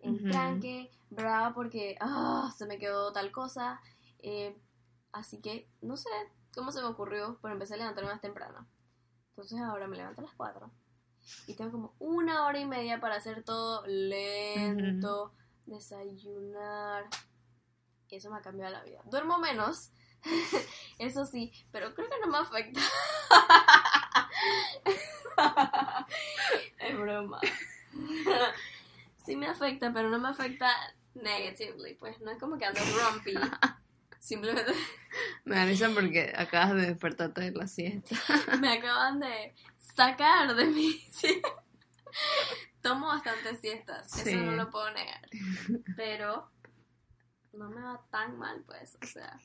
En 0.00 0.14
Ujú. 0.14 0.28
tranque, 0.28 0.90
brava 1.10 1.54
porque, 1.54 1.96
ah, 2.00 2.52
se 2.56 2.66
me 2.66 2.78
quedó 2.78 3.12
tal 3.12 3.32
cosa. 3.32 3.80
Eh, 4.20 4.56
así 5.12 5.40
que, 5.40 5.68
no 5.80 5.96
sé 5.96 6.08
cómo 6.54 6.72
se 6.72 6.80
me 6.80 6.88
ocurrió, 6.88 7.38
pero 7.42 7.54
empecé 7.54 7.74
a 7.74 7.78
levantarme 7.78 8.10
más 8.10 8.20
temprano. 8.20 8.66
Entonces 9.30 9.60
ahora 9.60 9.86
me 9.86 9.96
levanto 9.96 10.20
a 10.20 10.24
las 10.24 10.34
4. 10.34 10.70
Y 11.46 11.54
tengo 11.54 11.72
como 11.72 11.94
una 11.98 12.46
hora 12.46 12.58
y 12.58 12.66
media 12.66 13.00
para 13.00 13.16
hacer 13.16 13.44
todo 13.44 13.86
lento, 13.86 15.32
desayunar. 15.66 17.04
Y 18.08 18.16
eso 18.16 18.30
me 18.30 18.38
ha 18.38 18.42
cambiado 18.42 18.72
la 18.72 18.82
vida. 18.82 19.00
Duermo 19.04 19.38
menos, 19.38 19.92
eso 20.98 21.24
sí, 21.24 21.52
pero 21.70 21.94
creo 21.94 22.08
que 22.08 22.20
no 22.24 22.32
me 22.32 22.38
afecta. 22.38 22.80
es 26.78 26.98
broma. 26.98 27.40
sí 29.28 29.36
me 29.36 29.46
afecta, 29.46 29.92
pero 29.92 30.08
no 30.08 30.18
me 30.18 30.28
afecta 30.28 30.70
negatively. 31.14 31.94
Pues 31.94 32.18
no 32.20 32.30
es 32.30 32.38
como 32.38 32.56
que 32.56 32.64
ando 32.64 32.80
grumpy. 32.80 33.34
Simplemente 34.20 34.72
Me 35.44 35.54
da 35.56 35.64
risa 35.64 35.90
porque 35.94 36.32
acabas 36.36 36.74
de 36.74 36.86
despertarte 36.86 37.40
de 37.42 37.50
la 37.52 37.66
siesta. 37.68 38.16
me 38.60 38.72
acaban 38.72 39.20
de 39.20 39.54
sacar 39.78 40.54
de 40.54 40.64
mi 40.66 40.92
siesta. 40.92 41.48
Tomo 42.82 43.08
bastantes 43.08 43.60
siestas, 43.60 44.10
Sí. 44.10 44.30
eso 44.30 44.38
no 44.40 44.52
lo 44.52 44.70
puedo 44.70 44.90
negar. 44.92 45.28
Pero 45.96 46.50
no 47.52 47.68
me 47.68 47.82
va 47.82 48.00
tan 48.10 48.38
mal, 48.38 48.62
pues, 48.66 48.96
o 49.02 49.06
sea. 49.06 49.38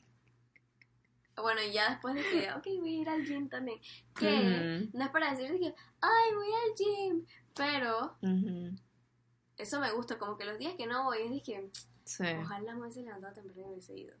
Bueno, 1.36 1.60
y 1.62 1.72
ya 1.72 1.90
después 1.90 2.14
de 2.14 2.22
que, 2.22 2.52
ok, 2.52 2.64
voy 2.80 2.96
a 2.98 3.00
ir 3.02 3.08
al 3.08 3.24
gym 3.24 3.48
también. 3.48 3.80
Que 4.16 4.88
no 4.92 5.04
es 5.04 5.10
para 5.10 5.32
decir 5.32 5.50
de 5.52 5.58
que, 5.58 5.74
ay, 6.00 6.34
voy 6.34 6.46
al 6.46 6.74
gym. 6.76 7.26
Pero. 7.54 8.16
Eso 9.58 9.80
me 9.80 9.90
gusta, 9.92 10.18
como 10.18 10.36
que 10.36 10.44
los 10.44 10.58
días 10.58 10.74
que 10.76 10.86
no 10.86 11.04
voy, 11.04 11.18
es 11.36 11.42
que, 11.42 11.70
Sí. 12.04 12.24
ojalá 12.42 12.74
me 12.74 12.82
hubiese 12.82 13.02
levantado 13.02 13.34
temprano 13.34 13.68
y 13.68 13.72
hubiese 13.72 13.96
ido. 13.98 14.14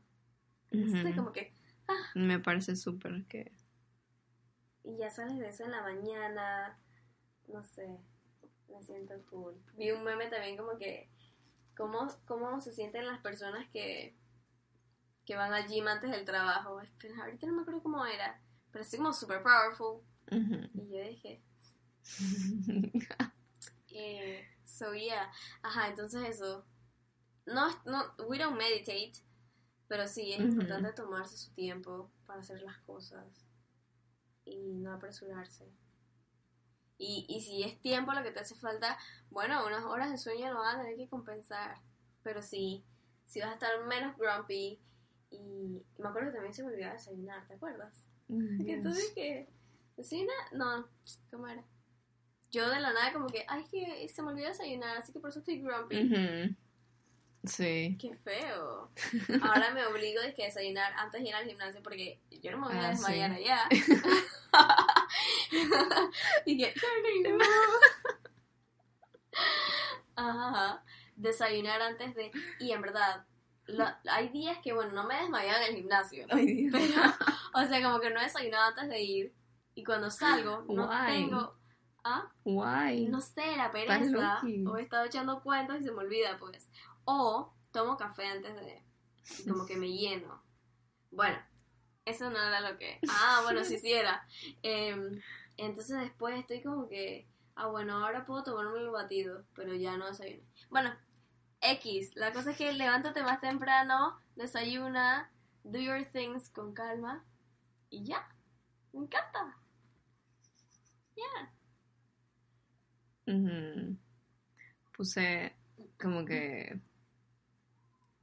No 0.70 0.88
sé, 0.90 1.04
Ujú. 1.08 1.16
como 1.16 1.32
que, 1.32 1.52
Me 2.14 2.38
parece 2.38 2.76
súper 2.76 3.24
que... 3.26 3.52
Y 4.84 4.96
ya 4.98 5.10
sales 5.10 5.38
de 5.38 5.48
eso 5.48 5.64
en 5.64 5.70
la 5.70 5.82
mañana. 5.82 6.78
No 7.48 7.62
sé. 7.62 7.98
Me 8.68 8.82
siento 8.82 9.14
cool. 9.30 9.54
Vi 9.76 9.90
un 9.92 10.04
meme 10.04 10.28
también 10.28 10.56
como 10.58 10.76
que. 10.78 11.10
¿Cómo, 11.76 12.06
cómo 12.26 12.60
se 12.60 12.70
sienten 12.72 13.06
las 13.06 13.20
personas 13.20 13.66
que. 13.70 14.14
que 15.24 15.36
van 15.36 15.52
al 15.54 15.66
gym 15.66 15.86
antes 15.88 16.10
del 16.10 16.24
trabajo? 16.26 16.80
Espera, 16.82 17.22
ahorita 17.24 17.46
no 17.46 17.54
me 17.54 17.62
acuerdo 17.62 17.82
cómo 17.82 18.04
era. 18.04 18.40
Pero 18.72 18.82
así 18.82 18.96
como 18.98 19.12
super 19.14 19.42
powerful. 19.42 20.02
Ujú. 20.30 20.68
Y 20.74 20.88
yo 20.90 21.02
dije. 21.02 21.42
Eh, 23.96 24.44
so 24.76 24.92
yeah. 24.94 25.30
Ajá, 25.62 25.88
entonces 25.88 26.28
eso. 26.28 26.64
No, 27.46 27.68
no, 27.84 28.14
we 28.28 28.38
don't 28.38 28.56
meditate. 28.56 29.12
Pero 29.88 30.08
sí, 30.08 30.32
es 30.32 30.40
importante 30.40 30.92
tomarse 30.92 31.36
su 31.36 31.52
tiempo 31.52 32.10
para 32.26 32.40
hacer 32.40 32.60
las 32.62 32.78
cosas. 32.78 33.24
Y 34.44 34.72
no 34.74 34.92
apresurarse. 34.94 35.70
Y, 36.96 37.26
y 37.28 37.40
si 37.42 37.62
es 37.64 37.80
tiempo 37.80 38.12
lo 38.12 38.22
que 38.22 38.30
te 38.30 38.40
hace 38.40 38.54
falta, 38.54 38.96
bueno, 39.30 39.66
unas 39.66 39.84
horas 39.84 40.10
de 40.10 40.16
sueño 40.18 40.52
lo 40.52 40.60
van 40.60 40.76
a 40.76 40.82
tener 40.82 40.96
que 40.96 41.08
compensar. 41.08 41.76
Pero 42.22 42.40
sí, 42.42 42.84
si 43.26 43.40
vas 43.40 43.50
a 43.50 43.54
estar 43.54 43.84
menos 43.86 44.16
grumpy. 44.16 44.80
Y 45.30 45.82
me 45.98 46.08
acuerdo 46.08 46.28
que 46.30 46.34
también 46.34 46.54
se 46.54 46.62
me 46.62 46.70
olvidaba 46.72 46.92
desayunar, 46.94 47.46
¿te 47.46 47.54
acuerdas? 47.54 48.04
Que 48.28 48.80
tú 48.82 48.88
Yes. 48.90 48.96
dije, 49.14 49.48
¿desayuna? 49.96 50.32
No, 50.52 50.88
¿cómo 51.30 51.46
era? 51.48 51.64
Yo 52.54 52.70
de 52.70 52.78
la 52.78 52.92
nada 52.92 53.12
como 53.12 53.26
que, 53.26 53.44
ay, 53.48 53.64
que 53.68 54.08
se 54.08 54.22
me 54.22 54.28
olvidó 54.30 54.46
desayunar, 54.48 54.96
así 54.96 55.12
que 55.12 55.18
por 55.18 55.30
eso 55.30 55.40
estoy 55.40 55.58
grumpy. 55.60 56.56
Sí. 57.42 57.98
Qué 58.00 58.14
feo. 58.22 58.92
Ahora 59.42 59.72
me 59.72 59.84
obligo 59.86 60.20
que 60.36 60.44
desayunar 60.44 60.92
antes 60.96 61.20
de 61.20 61.28
ir 61.28 61.34
al 61.34 61.46
gimnasio 61.46 61.82
porque 61.82 62.20
yo 62.30 62.52
no 62.52 62.58
me 62.58 62.68
voy 62.68 62.76
a 62.76 62.86
Ah, 62.86 62.90
desmayar 62.90 63.36
sí. 63.36 63.42
allá. 63.42 63.68
y 66.46 66.56
que, 66.56 66.72
no. 67.28 67.44
Ajá. 70.16 70.82
Desayunar 71.16 71.82
antes 71.82 72.14
de... 72.14 72.30
Y 72.60 72.70
en 72.70 72.82
verdad, 72.82 73.26
hay 74.08 74.28
días 74.28 74.58
que, 74.62 74.72
bueno, 74.72 74.92
no 74.92 75.04
me 75.04 75.16
desmayaba 75.20 75.64
en 75.66 75.70
el 75.70 75.76
gimnasio. 75.80 76.26
Ay, 76.30 76.46
Dios. 76.46 76.72
Pero, 76.72 77.02
o 77.54 77.64
sea, 77.68 77.82
como 77.82 78.00
que 78.00 78.10
no 78.10 78.20
he 78.20 78.24
desayunado 78.24 78.64
antes 78.68 78.88
de 78.88 79.02
ir. 79.02 79.34
Y 79.74 79.84
cuando 79.84 80.10
salgo, 80.10 80.64
no 80.68 80.88
Why? 80.88 81.06
tengo... 81.06 81.56
¿Ah? 82.04 82.30
Guay. 82.44 83.08
No 83.08 83.20
sé, 83.20 83.56
la 83.56 83.72
pereza. 83.72 84.42
O 84.66 84.76
he 84.76 84.82
estado 84.82 85.06
echando 85.06 85.42
cuentos 85.42 85.80
y 85.80 85.84
se 85.84 85.90
me 85.90 86.00
olvida, 86.00 86.36
pues. 86.38 86.68
O 87.04 87.52
tomo 87.72 87.96
café 87.96 88.26
antes 88.26 88.54
de. 88.54 88.84
como 89.50 89.64
que 89.66 89.76
me 89.76 89.88
lleno. 89.88 90.42
Bueno, 91.10 91.38
eso 92.04 92.28
no 92.30 92.40
era 92.40 92.60
lo 92.60 92.76
que. 92.78 93.00
Ah, 93.08 93.40
bueno, 93.44 93.64
sí, 93.64 93.78
sí 93.78 93.92
era. 93.92 94.26
Em, 94.62 95.20
entonces 95.56 95.98
después 95.98 96.38
estoy 96.38 96.62
como 96.62 96.88
que. 96.88 97.26
Ah, 97.56 97.68
bueno, 97.68 98.04
ahora 98.04 98.26
puedo 98.26 98.42
tomarme 98.42 98.80
el 98.80 98.90
batido, 98.90 99.44
pero 99.54 99.74
ya 99.74 99.96
no 99.96 100.06
desayuné. 100.06 100.44
Bueno, 100.70 100.94
X. 101.60 102.14
La 102.16 102.32
cosa 102.32 102.50
es 102.50 102.58
que 102.58 102.72
levántate 102.72 103.22
más 103.22 103.40
temprano, 103.40 104.18
desayuna, 104.36 105.30
do 105.62 105.78
your 105.78 106.04
things 106.04 106.50
con 106.50 106.74
calma 106.74 107.24
y 107.88 108.04
ya. 108.04 108.28
Me 108.92 109.00
encanta. 109.00 109.56
Ya. 111.16 111.54
Ujú. 113.26 113.96
Puse 114.96 115.52
como 115.98 116.24
que 116.24 116.78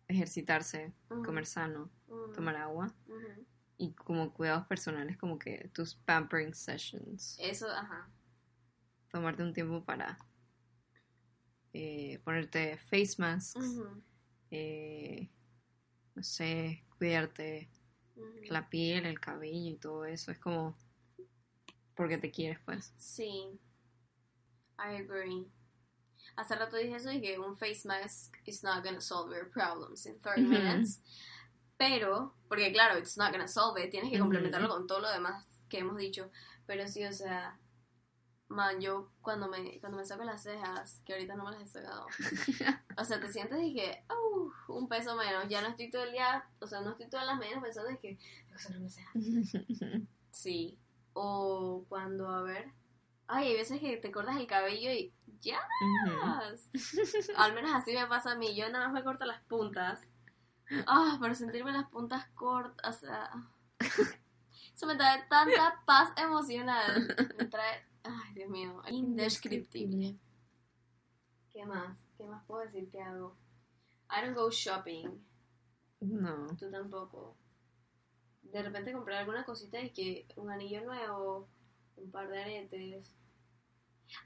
ejercitarse, 0.08 0.94
comer 1.08 1.46
sano, 1.46 1.90
tomar 2.34 2.56
agua 2.58 2.94
y 3.78 3.94
como 3.94 4.34
cuidados 4.34 4.68
personales, 4.68 5.18
como 5.18 5.40
que 5.40 5.70
tus 5.74 5.96
pampering 5.96 6.54
sessions. 6.54 7.38
Eso, 7.40 7.68
ajá. 7.70 8.10
Tomarte 9.10 9.44
un 9.44 9.54
tiempo 9.54 9.84
para 9.84 10.18
eh, 11.74 12.20
ponerte 12.24 12.78
face 12.78 13.16
masks, 13.18 13.80
eh, 14.52 15.30
no 16.16 16.24
sé, 16.24 16.84
cuidarte 16.98 17.70
la 18.50 18.70
piel, 18.70 19.06
el 19.06 19.20
cabello 19.20 19.72
y 19.72 19.76
todo 19.78 20.06
eso. 20.06 20.32
Es 20.32 20.40
como 20.40 20.76
porque 21.96 22.18
te 22.18 22.32
quieres, 22.32 22.60
pues. 22.66 22.94
Sí. 22.98 23.60
I 24.84 24.96
agree. 25.02 25.48
Hace 26.36 26.56
rato 26.56 26.78
dije 26.78 26.96
eso 26.96 27.12
y 27.12 27.22
que 27.22 27.38
un 27.38 27.58
face 27.58 27.88
mask 27.88 28.36
is 28.46 28.63
not 28.63 28.84
gonna 28.84 29.02
solve 29.02 29.36
your 29.36 29.50
problems 29.52 30.06
in 30.06 30.20
30 30.22 30.41
Ujú. 30.41 30.50
minutes. 30.50 31.02
Pero, 31.78 32.34
porque 32.48 32.72
claro, 32.72 32.98
it's 32.98 33.17
not 33.17 33.32
gonna 33.32 33.48
solve 33.48 33.78
it, 33.84 33.91
tienes 33.91 34.12
que 34.12 34.20
complementarlo 34.20 34.70
con 34.70 34.88
todo 34.88 35.00
lo 35.02 35.10
demás 35.10 35.46
que 35.67 35.80
hemos 35.80 35.98
dicho. 35.98 36.30
Pero 36.67 36.88
sí, 36.88 37.04
o 37.06 37.12
sea, 37.13 37.60
man, 38.48 38.80
yo 38.80 39.12
cuando 39.22 39.48
me, 39.50 39.80
cuando 39.80 39.98
me 39.98 40.06
saco 40.06 40.24
las 40.24 40.44
cejas, 40.44 41.02
que 41.06 41.13
ahorita 41.13 41.36
no 41.36 41.44
me 41.46 41.52
las 41.52 41.62
he 41.63 41.67
sacado, 41.67 42.06
o 42.98 43.04
sea, 43.06 43.20
te 43.20 43.32
sientes 43.32 43.60
y 43.63 43.74
que, 43.74 44.04
"Uh, 44.10 44.52
un 44.74 44.88
peso 44.88 45.15
menos, 45.15 45.48
ya 45.50 45.62
no 45.62 45.70
estoy 45.70 45.89
todo 45.89 46.04
el 46.04 46.12
día, 46.12 46.46
o 46.60 46.67
sea, 46.67 46.82
no 46.82 46.91
estoy 46.91 47.10
todas 47.10 47.26
las 47.26 47.38
mañanas 47.38 47.63
pensando 47.63 47.89
en 47.89 47.98
que 47.98 48.17
tengo 48.17 48.50
que 48.50 48.56
hacerme 48.56 48.89
cejas. 48.89 49.13
Sí. 50.32 50.78
O 51.13 51.84
cuando, 51.89 52.30
a 52.30 52.41
ver, 52.41 52.72
ay, 53.32 53.48
hay 53.48 53.54
veces 53.56 53.80
que 53.80 53.98
te 53.98 54.12
cortas 54.12 54.36
el 54.38 54.46
cabello 54.46 54.91
y 54.91 55.13
ya. 55.39 55.60
Al 57.38 57.54
menos 57.54 57.72
así 57.74 57.94
me 57.94 58.06
pasa 58.08 58.34
a 58.34 58.36
mí. 58.36 58.56
Yo 58.56 58.70
nada 58.70 58.86
más 58.86 58.94
me 58.94 59.04
corto 59.04 59.26
las 59.26 59.41
puntas. 59.44 60.02
Ah, 60.86 61.17
pero 61.20 61.34
sentirme 61.34 61.72
las 61.72 61.89
puntas 61.89 62.28
cortas, 62.30 62.98
o 62.98 63.00
sea. 63.00 63.32
Eso 64.74 64.86
me 64.86 64.96
trae 64.96 65.24
tanta 65.30 65.82
paz 65.86 66.12
emocional. 66.17 67.15
Me 67.38 67.46
trae. 67.46 67.86
Ay, 68.04 68.34
Dios 68.34 68.50
mío. 68.50 68.82
Indescriptible. 68.89 70.17
¿Qué 71.52 71.65
más? 71.65 71.98
¿Qué 72.17 72.26
más 72.26 72.44
puedo 72.46 72.63
decir 72.63 72.89
que 72.89 73.02
hago? 73.02 73.36
I 74.10 74.26
don't 74.26 74.36
go 74.36 74.50
shopping. 74.50 75.08
No. 76.02 76.48
Tú 76.58 76.70
tampoco. 76.70 77.38
De 78.41 78.62
repente 78.62 78.91
comprar 78.91 79.20
alguna 79.20 79.46
cosita 79.46 79.80
y 79.80 79.91
que 79.91 80.28
un 80.36 80.52
anillo 80.52 80.84
nuevo, 80.84 81.48
un 81.96 82.12
par 82.12 82.28
de 82.28 82.41
aretes. 82.41 83.13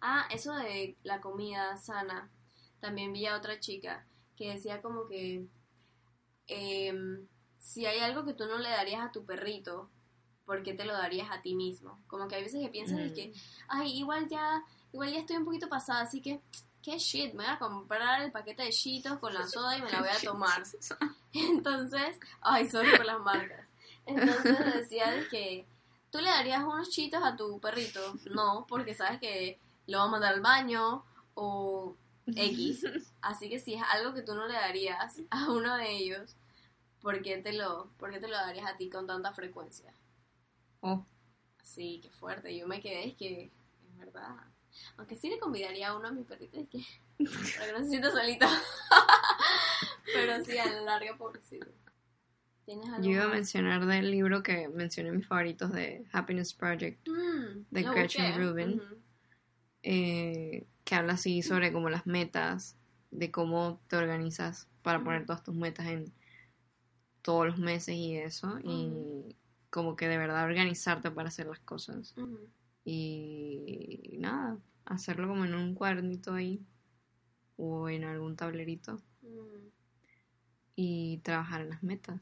Ah, 0.02 0.28
eso 0.32 0.54
de 0.56 0.98
la 1.04 1.22
comida 1.22 1.78
sana. 1.78 2.30
También 2.80 3.14
vi 3.14 3.26
a 3.26 3.36
otra 3.36 3.60
chica 3.60 4.06
que 4.36 4.54
decía 4.54 4.82
como 4.82 5.08
que 5.08 5.48
em, 6.48 7.28
si 7.60 7.86
hay 7.86 8.00
algo 8.00 8.26
que 8.26 8.34
tú 8.34 8.46
no 8.46 8.58
le 8.58 8.70
darías 8.70 9.02
a 9.02 9.12
tu 9.12 9.26
perrito, 9.26 9.90
¿por 10.46 10.62
qué 10.64 10.74
te 10.74 10.86
lo 10.86 10.94
darías 10.94 11.30
a 11.32 11.42
ti 11.42 11.56
mismo? 11.56 12.00
Como 12.08 12.28
que 12.28 12.36
hay 12.36 12.44
veces 12.44 12.62
que 12.62 12.70
piensas 12.70 12.98
de 12.98 13.14
que, 13.14 13.34
ay, 13.68 13.98
igual 13.98 14.28
ya, 14.30 14.64
igual 14.94 15.12
ya 15.12 15.20
estoy 15.20 15.38
un 15.38 15.46
poquito 15.46 15.68
pasada, 15.68 16.02
así 16.02 16.22
que, 16.22 16.40
qué 16.84 17.00
shit, 17.00 17.34
me 17.34 17.44
voy 17.44 17.54
a 17.54 17.58
comprar 17.58 18.22
el 18.22 18.32
paquete 18.32 18.64
de 18.64 18.70
chitos 18.70 19.18
con 19.18 19.34
la 19.34 19.48
soda 19.48 19.78
y 19.78 19.82
me 19.82 19.92
la 19.92 20.00
voy 20.00 20.10
a 20.10 20.20
tomar. 20.24 20.64
Entonces, 21.34 22.20
ay, 22.42 22.70
sorry 22.70 22.96
por 22.96 23.06
las 23.06 23.20
marcas. 23.20 23.68
Entonces 24.06 24.76
decía 24.76 25.12
de 25.12 25.28
que 25.28 25.66
tú 26.12 26.20
le 26.20 26.30
darías 26.30 26.64
unos 26.64 26.90
chitos 26.90 27.24
a 27.24 27.36
tu 27.36 27.60
perrito. 27.60 28.00
No, 28.32 28.66
porque 28.70 28.94
sabes 28.94 29.20
que 29.20 29.60
lo 29.88 30.00
va 30.00 30.04
a 30.06 30.10
mandar 30.10 30.34
al 30.34 30.42
baño 30.42 31.06
o 31.34 31.96
X. 32.28 32.84
Así 33.22 33.50
que 33.50 33.60
si 33.60 33.74
es 33.76 33.84
algo 33.92 34.14
que 34.14 34.22
tú 34.22 34.34
no 34.36 34.48
le 34.48 34.54
darías 34.54 35.22
a 35.30 35.52
uno 35.52 35.76
de 35.78 35.92
ellos, 35.92 36.36
¿por 37.02 37.22
qué 37.22 37.38
te 37.38 37.54
lo, 37.54 37.92
por 37.98 38.12
qué 38.12 38.20
te 38.20 38.28
lo 38.28 38.36
darías 38.36 38.68
a 38.70 38.78
ti 38.78 38.90
con 38.90 39.08
tanta 39.08 39.34
frecuencia? 39.34 39.94
Oh, 40.82 41.06
Sí, 41.64 42.00
qué 42.02 42.12
fuerte. 42.12 42.56
Yo 42.56 42.68
me 42.68 42.80
quedé, 42.80 43.08
es 43.08 43.16
que, 43.16 43.46
es 43.46 43.98
verdad. 43.98 44.36
Aunque 44.98 45.16
sí 45.16 45.30
le 45.30 45.40
convidaría 45.40 45.90
a 45.90 45.98
uno 45.98 46.08
a 46.08 46.12
mi 46.12 46.24
perrito, 46.24 46.60
es 46.60 46.70
que, 46.70 46.80
para 47.58 47.66
que 47.66 47.72
no 47.74 47.80
se 47.80 47.90
sienta 47.90 48.12
solito. 48.12 48.46
Pero 50.14 50.46
sí, 50.46 50.58
a 50.58 50.66
la 50.68 50.82
larga, 50.82 51.18
pobrecito. 51.18 51.68
¿Tienes 52.66 52.88
algo 52.88 53.04
yo 53.04 53.12
iba 53.12 53.24
a 53.26 53.28
mencionar 53.30 53.86
del 53.86 54.12
libro 54.12 54.42
que 54.44 54.68
mencioné 54.70 55.12
mis 55.12 55.28
favoritos 55.28 55.72
de 55.72 56.06
Happiness 56.12 56.54
Project, 56.54 57.08
Mm, 57.08 57.66
de 57.72 57.84
Gretchen. 57.84 58.38
Rubin. 58.38 58.82
Eh, 59.88 60.66
que 60.84 60.96
habla 60.96 61.14
así 61.14 61.44
sobre 61.44 61.72
como 61.72 61.90
las 61.90 62.08
metas, 62.08 62.76
de 63.12 63.30
cómo 63.30 63.80
te 63.88 63.98
organizas 63.98 64.68
para 64.82 65.04
poner 65.04 65.28
todas 65.28 65.44
tus 65.44 65.54
metas 65.56 65.86
en 65.86 66.12
todos 67.22 67.46
los 67.46 67.60
meses 67.60 67.96
y 67.96 68.18
eso, 68.18 68.60
y 68.64 69.36
como 69.70 69.96
que 69.96 70.08
de 70.08 70.18
verdad 70.18 70.44
organizarte 70.44 71.12
para 71.12 71.30
hacer 71.30 71.46
las 71.46 71.60
cosas. 71.60 72.16
Y 72.84 74.16
nada, 74.18 74.58
hacerlo 74.86 75.28
como 75.28 75.46
en 75.46 75.54
un 75.54 75.76
cuadernito 75.76 76.34
ahí 76.34 76.66
o 77.58 77.88
en 77.88 78.04
algún 78.04 78.36
tablerito 78.36 79.00
y 80.76 81.20
trabajar 81.20 81.62
en 81.62 81.70
las 81.70 81.84
metas. 81.84 82.22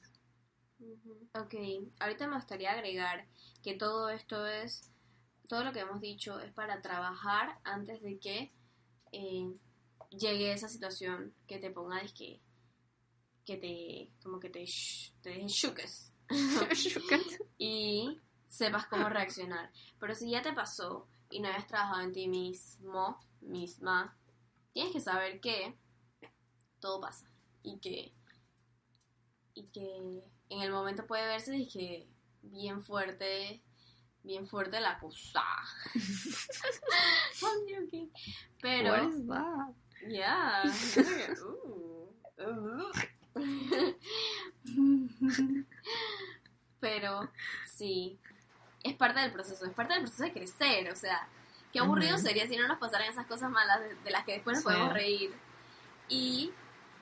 Ok, 1.33 1.55
ahorita 1.99 2.27
me 2.27 2.35
gustaría 2.35 2.73
agregar 2.73 3.25
que 3.63 3.73
todo 3.73 4.09
esto 4.09 4.45
es, 4.45 4.92
todo 5.47 5.63
lo 5.63 5.71
que 5.73 5.81
hemos 5.81 6.01
dicho 6.01 6.39
es 6.39 6.51
para 6.53 6.81
trabajar 6.81 7.59
antes 7.63 8.01
de 8.01 8.19
que 8.19 8.51
eh, 9.11 9.53
llegue 10.09 10.51
esa 10.51 10.67
situación 10.67 11.33
que 11.47 11.59
te 11.59 11.71
ponga 11.71 12.01
que 12.17 12.41
que 13.45 13.57
te 13.57 14.09
como 14.23 14.39
que 14.39 14.49
te 14.49 14.65
te 15.21 15.29
deje 15.29 15.47
y 17.57 18.19
sepas 18.47 18.85
cómo 18.87 19.09
reaccionar. 19.09 19.71
Pero 19.99 20.15
si 20.15 20.29
ya 20.29 20.41
te 20.41 20.53
pasó 20.53 21.07
y 21.29 21.39
no 21.39 21.49
hayas 21.49 21.67
trabajado 21.67 22.01
en 22.01 22.13
ti 22.13 22.27
mismo, 22.27 23.19
misma, 23.41 24.17
tienes 24.73 24.93
que 24.93 25.01
saber 25.01 25.39
que 25.39 25.75
todo 26.79 27.01
pasa. 27.01 27.27
Y 27.63 27.79
que 27.79 28.13
y 29.55 29.67
que 29.67 30.23
en 30.49 30.61
el 30.61 30.71
momento 30.71 31.05
puede 31.05 31.27
verse 31.27 31.55
y 31.55 31.67
que 31.67 32.07
bien 32.41 32.83
fuerte, 32.83 33.61
bien 34.23 34.47
fuerte 34.47 34.79
la 34.79 34.97
cosa. 34.99 35.43
Pero 38.61 38.91
What 38.91 39.09
is 39.09 39.27
that? 39.27 39.73
Yeah. 40.07 40.63
Ooh. 41.41 42.09
Ooh. 42.39 42.91
Pero 46.79 47.29
sí, 47.65 48.17
es 48.83 48.95
parte 48.95 49.19
del 49.21 49.31
proceso, 49.31 49.65
es 49.65 49.73
parte 49.73 49.93
del 49.93 50.03
proceso 50.03 50.23
de 50.23 50.33
crecer, 50.33 50.91
o 50.91 50.95
sea, 50.95 51.27
qué 51.71 51.79
aburrido 51.79 52.17
sería 52.17 52.45
si 52.47 52.57
no 52.57 52.67
nos 52.67 52.77
pasaran 52.79 53.09
esas 53.09 53.25
cosas 53.27 53.49
malas 53.49 53.79
de, 53.79 53.95
de 53.95 54.11
las 54.11 54.25
que 54.25 54.33
después 54.33 54.55
nos 54.57 54.63
Sí. 54.63 54.69
podemos 54.69 54.93
reír 54.93 55.33
y 56.09 56.51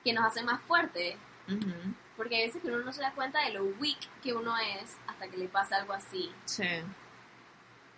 que 0.04 0.12
nos 0.12 0.24
hacen 0.24 0.46
más 0.46 0.60
fuertes, 0.62 1.16
Ujú, 1.48 1.72
porque 2.16 2.36
hay 2.36 2.46
veces 2.46 2.62
que 2.62 2.68
uno 2.68 2.78
no 2.84 2.92
se 2.92 3.02
da 3.02 3.12
cuenta 3.12 3.44
de 3.44 3.54
lo 3.54 3.64
weak 3.64 3.98
que 4.22 4.32
uno 4.32 4.56
es 4.56 4.96
hasta 5.08 5.28
que 5.28 5.36
le 5.36 5.48
pasa 5.48 5.76
algo 5.76 5.92
así. 5.92 6.30
Sí. 6.44 6.62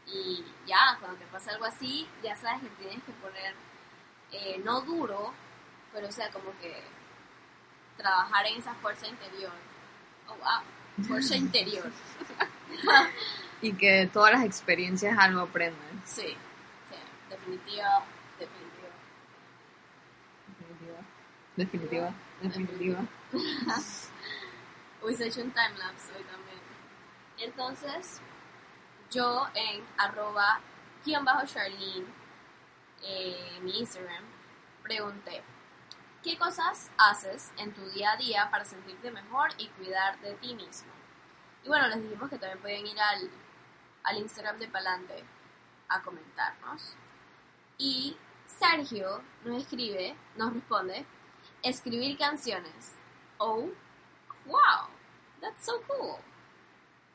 Y 0.07 0.45
ya, 0.67 0.97
cuando 1.01 1.19
te 1.19 1.27
pasa 1.27 1.53
algo 1.53 1.65
así, 1.65 2.07
ya 2.23 2.37
sabes 2.37 2.63
que 2.63 2.69
tienes 2.83 3.03
que 3.05 3.13
poner, 3.13 3.55
eh, 4.33 4.61
no 4.65 4.81
duro, 4.83 5.33
pero 5.93 6.09
o 6.09 6.13
sea, 6.13 6.31
como 6.31 6.51
que 6.61 6.83
trabajar 7.97 8.47
en 8.47 8.59
esa 8.59 8.75
fuerza 8.75 9.07
interior. 9.07 9.53
Oh, 10.29 10.37
wow, 10.37 11.07
fuerza 11.07 11.37
interior. 11.37 11.91
Y 13.63 13.73
que 13.75 14.09
todas 14.13 14.33
las 14.33 14.45
experiencias 14.45 15.17
algo 15.19 15.41
aprendes. 15.43 15.79
Sí, 16.05 16.37
sí, 16.91 16.97
definitiva, 17.31 18.05
definitiva. 18.39 18.89
Definitiva. 20.49 21.01
Definitiva. 21.57 22.15
Definitiva. 22.43 23.07
Hubiese 25.03 25.27
hecho 25.27 25.43
un 25.43 25.51
timelapse 25.51 26.13
hoy 26.17 26.25
también. 26.25 26.59
Entonces, 27.39 28.21
yo 29.15 29.47
en 29.55 29.85
arroba 29.97 30.61
guion 31.05 31.25
bajo 31.25 31.47
Charlene, 31.47 32.07
eh, 33.03 33.61
mi 33.63 33.79
Instagram, 33.79 34.25
pregunté, 34.83 35.43
¿qué 36.23 36.37
cosas 36.37 36.91
haces 36.99 37.53
en 37.57 37.73
tu 37.73 37.89
día 37.91 38.13
a 38.13 38.17
día 38.17 38.49
para 38.51 38.65
sentirte 38.65 39.13
mejor 39.13 39.51
y 39.57 39.69
cuidar 39.69 40.19
de 40.21 40.35
ti 40.35 40.55
mismo? 40.55 40.93
Y 41.63 41.69
bueno, 41.69 41.87
les 41.87 42.03
dijimos 42.03 42.29
que 42.29 42.39
también 42.39 42.61
pueden 42.61 42.87
ir 42.87 43.01
al, 43.01 43.31
al 44.03 44.19
Instagram 44.19 44.59
de 44.59 44.69
Palante 44.69 45.25
a 45.89 46.03
comentarnos. 46.03 46.97
Y 47.79 48.17
Sergio 48.47 49.23
nos 49.45 49.63
escribe, 49.63 50.17
nos 50.37 50.53
responde, 50.53 51.07
escribir 51.63 52.19
canciones. 52.19 52.97
Oh, 53.39 53.71
wow, 54.47 54.89
that's 55.41 55.65
so 55.65 55.81
cool. 55.87 56.19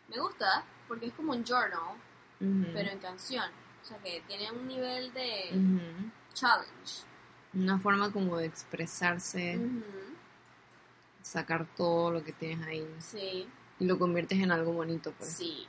Me 0.07 0.17
gusta 0.17 0.63
porque 0.89 1.05
es 1.05 1.13
como 1.13 1.31
un 1.31 1.45
journal, 1.45 1.95
pero 2.73 2.89
en 2.91 2.99
canción. 2.99 3.49
O 3.81 3.85
sea 3.85 3.97
que 3.99 4.21
tiene 4.27 4.51
un 4.51 4.67
nivel 4.67 5.13
de 5.13 5.51
challenge. 6.33 7.03
Una 7.53 7.79
forma 7.79 8.11
como 8.11 8.37
de 8.37 8.47
expresarse, 8.47 9.57
sacar 11.21 11.65
todo 11.77 12.11
lo 12.11 12.23
que 12.23 12.33
tienes 12.33 12.67
ahí 12.67 12.87
Sí, 12.99 13.47
y 13.79 13.85
lo 13.85 13.97
conviertes 13.97 14.39
en 14.39 14.51
algo 14.51 14.73
bonito, 14.73 15.13
pues. 15.17 15.31
sí. 15.31 15.65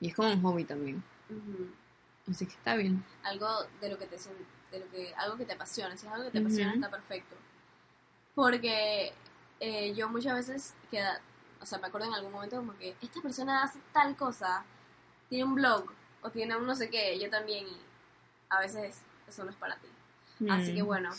Y 0.00 0.08
es 0.08 0.14
como 0.16 0.32
un 0.32 0.42
hobby 0.42 0.64
también. 0.64 1.02
Así 2.28 2.46
que 2.46 2.54
está 2.54 2.74
bien. 2.74 3.04
Algo 3.22 3.46
de 3.80 3.88
lo 3.88 3.98
que 3.98 4.06
te 4.06 4.16
de 4.16 4.80
lo 4.80 4.90
que 4.90 5.14
algo 5.14 5.36
que 5.36 5.44
te 5.44 5.52
apasiona. 5.52 5.96
Si 5.96 6.06
es 6.06 6.12
algo 6.12 6.24
que 6.26 6.32
te 6.32 6.38
apasiona 6.40 6.74
está 6.74 6.90
perfecto. 6.90 7.36
Porque 8.34 9.12
eh, 9.60 9.94
yo 9.94 10.08
muchas 10.08 10.34
veces 10.34 10.74
queda, 10.90 11.20
o 11.62 11.66
sea, 11.66 11.78
me 11.78 11.86
acuerdo 11.86 12.08
en 12.08 12.14
algún 12.14 12.32
momento 12.32 12.56
como 12.56 12.76
que 12.76 12.96
esta 13.00 13.20
persona 13.22 13.62
hace 13.62 13.78
tal 13.92 14.16
cosa, 14.16 14.64
tiene 15.28 15.44
un 15.44 15.54
blog 15.54 15.86
o 16.22 16.30
tiene 16.30 16.56
un 16.56 16.66
no 16.66 16.74
sé 16.74 16.90
qué, 16.90 17.18
yo 17.18 17.30
también 17.30 17.66
y 17.66 17.76
a 18.50 18.60
veces 18.60 19.00
eso 19.28 19.44
no 19.44 19.50
es 19.50 19.56
para 19.56 19.76
ti. 19.76 19.88
Así 20.50 20.74
que 20.74 20.82
Mm. 20.82 20.86
bueno, 20.86 21.10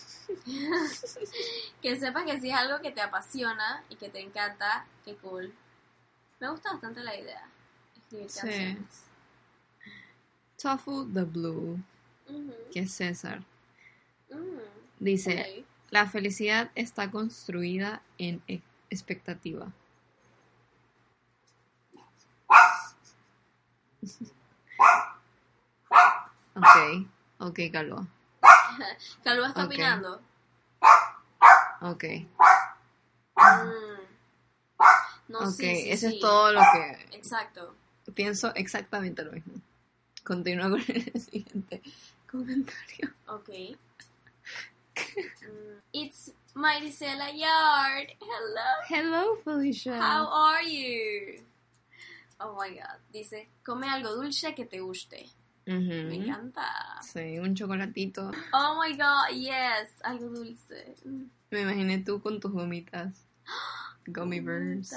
que 1.81 1.95
sepas 1.99 2.25
que 2.25 2.39
si 2.41 2.49
es 2.49 2.55
algo 2.55 2.81
que 2.81 2.91
te 2.91 3.01
apasiona 3.01 3.83
y 3.89 3.95
que 3.95 4.09
te 4.09 4.19
encanta, 4.19 4.85
qué 5.05 5.15
cool. 5.15 5.53
Me 6.39 6.49
gusta 6.49 6.71
bastante 6.73 7.01
la 7.03 7.17
idea, 7.17 7.47
escribir 7.95 8.29
Sí. 8.29 8.39
canciones. 8.39 9.03
Tofu 10.61 11.05
the 11.13 11.23
Blue, 11.23 11.79
que 12.71 12.81
es 12.81 12.93
César, 12.93 13.43
Mm, 14.29 14.57
dice, 14.99 15.65
la 15.91 16.07
felicidad 16.09 16.71
está 16.75 17.11
construida 17.11 18.01
en 18.17 18.41
e- 18.47 18.61
expectativa. 18.89 19.71
Ok, 26.55 27.07
ok, 27.39 27.59
Calva. 27.71 28.05
Calva 29.23 29.47
está 29.47 29.61
Ok. 29.63 29.67
opinando. 29.67 30.21
Ok, 31.81 32.03
Mm. 33.35 34.03
No, 35.27 35.39
ok, 35.39 35.49
sí, 35.49 35.75
sí, 35.75 35.91
eso 35.91 36.07
sí. 36.09 36.15
es 36.15 36.19
todo 36.21 36.53
lo 36.53 36.61
que 36.73 37.17
Exacto. 37.17 37.75
pienso 38.13 38.53
exactamente 38.55 39.23
lo 39.23 39.31
mismo. 39.31 39.53
Continúa 40.23 40.69
con 40.69 40.79
el 40.87 41.11
siguiente 41.21 41.81
comentario. 42.29 43.13
Ok. 43.27 43.49
Mm, 45.41 45.79
It's 45.93 46.31
Marisela 46.53 47.31
Yard. 47.31 48.09
Hello. 48.21 48.71
Hello, 48.87 49.35
Felicia. 49.43 49.97
How 49.97 50.27
are 50.31 50.63
you? 50.63 51.43
Oh 52.43 52.57
my 52.59 52.69
god. 52.75 52.99
Dice, 53.11 53.49
come 53.63 53.87
algo 53.87 54.13
dulce 54.15 54.53
que 54.53 54.65
te 54.65 54.79
guste. 54.79 55.29
Me 55.65 56.15
encanta. 56.15 56.99
Sí, 57.01 57.39
un 57.39 57.55
chocolatito. 57.55 58.31
Oh 58.51 58.81
my 58.81 58.97
god, 58.97 59.29
yes. 59.33 59.89
Algo 60.03 60.29
dulce. 60.29 60.95
Me 61.49 61.61
imaginé 61.61 61.99
tú 61.99 62.21
con 62.21 62.39
tus 62.39 62.51
gomitas. 62.51 63.25
Gummy 64.05 64.41
bears. 64.41 64.91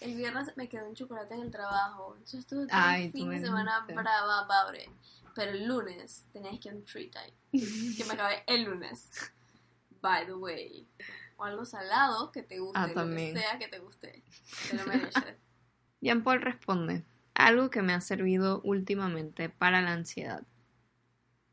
El 0.00 0.16
viernes 0.16 0.56
me 0.56 0.68
quedó 0.68 0.88
un 0.88 0.94
chocolate 0.96 1.34
en 1.34 1.42
el 1.42 1.50
trabajo. 1.52 2.16
Yo 2.30 2.38
estuve 2.38 2.66
todo 2.66 2.76
Ay, 2.80 3.04
el 3.04 3.12
tú 3.12 3.18
fin 3.18 3.30
de 3.30 3.40
semana 3.40 3.86
brava 3.86 4.40
about 4.40 4.76
it. 4.76 4.90
Pero 5.34 5.52
el 5.52 5.66
lunes 5.66 6.26
tenías 6.32 6.58
que 6.58 6.70
un 6.70 6.84
treat 6.84 7.12
time. 7.12 7.94
que 7.96 8.04
me 8.04 8.14
acabé 8.14 8.42
el 8.48 8.64
lunes. 8.64 9.08
By 10.00 10.26
the 10.26 10.34
way. 10.34 10.88
O 11.36 11.44
algo 11.44 11.64
salado 11.64 12.32
que 12.32 12.42
te 12.42 12.58
guste. 12.58 12.78
Ah, 12.78 12.88
lo 12.88 13.08
que 13.14 13.32
sea 13.32 13.58
que 13.58 13.68
te 13.68 13.78
guste. 13.78 14.24
Te 14.68 14.76
lo 14.76 14.86
mereces. 14.86 15.36
Jean 16.02 16.22
Paul 16.22 16.42
responde, 16.42 17.04
algo 17.34 17.70
que 17.70 17.80
me 17.80 17.94
ha 17.94 18.00
servido 18.02 18.60
últimamente 18.64 19.48
para 19.48 19.80
la 19.80 19.92
ansiedad. 19.92 20.42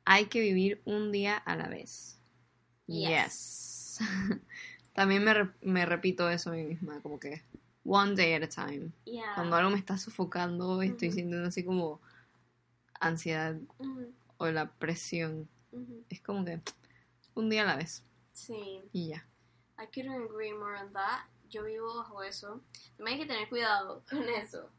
Hay 0.03 0.25
que 0.25 0.41
vivir 0.41 0.81
un 0.85 1.11
día 1.13 1.37
a 1.37 1.55
la 1.55 1.67
vez. 1.69 2.19
Yes. 2.87 3.99
También 4.93 5.23
me, 5.23 5.33
re- 5.33 5.51
me 5.61 5.85
repito 5.85 6.29
eso 6.29 6.49
a 6.49 6.53
mí 6.53 6.63
misma, 6.63 6.99
como 7.01 7.19
que 7.19 7.43
one 7.85 8.15
day 8.15 8.33
at 8.33 8.43
a 8.43 8.49
time. 8.49 8.91
Yeah. 9.05 9.35
Cuando 9.35 9.55
algo 9.55 9.69
me 9.69 9.77
está 9.77 9.97
sofocando 9.97 10.81
y 10.83 10.87
estoy 10.87 11.11
sintiendo 11.11 11.47
así 11.47 11.63
como 11.63 12.01
ansiedad 12.99 13.55
o 14.37 14.47
la 14.47 14.71
presión, 14.71 15.47
es 16.09 16.21
como 16.21 16.43
que 16.43 16.59
un 17.35 17.49
día 17.49 17.61
a 17.61 17.65
la 17.67 17.75
vez 17.77 18.03
Sí. 18.33 18.81
y 18.91 19.09
ya. 19.09 19.25
I 19.81 19.85
couldn't 19.93 20.25
agree 20.29 20.51
more 20.53 20.75
on 20.77 20.91
that. 20.93 21.21
Yo 21.49 21.63
vivo 21.63 21.95
bajo 21.95 22.21
eso. 22.23 22.61
También 22.97 23.19
hay 23.19 23.25
que 23.27 23.33
tener 23.33 23.49
cuidado 23.49 24.03
con 24.09 24.27
eso. 24.29 24.69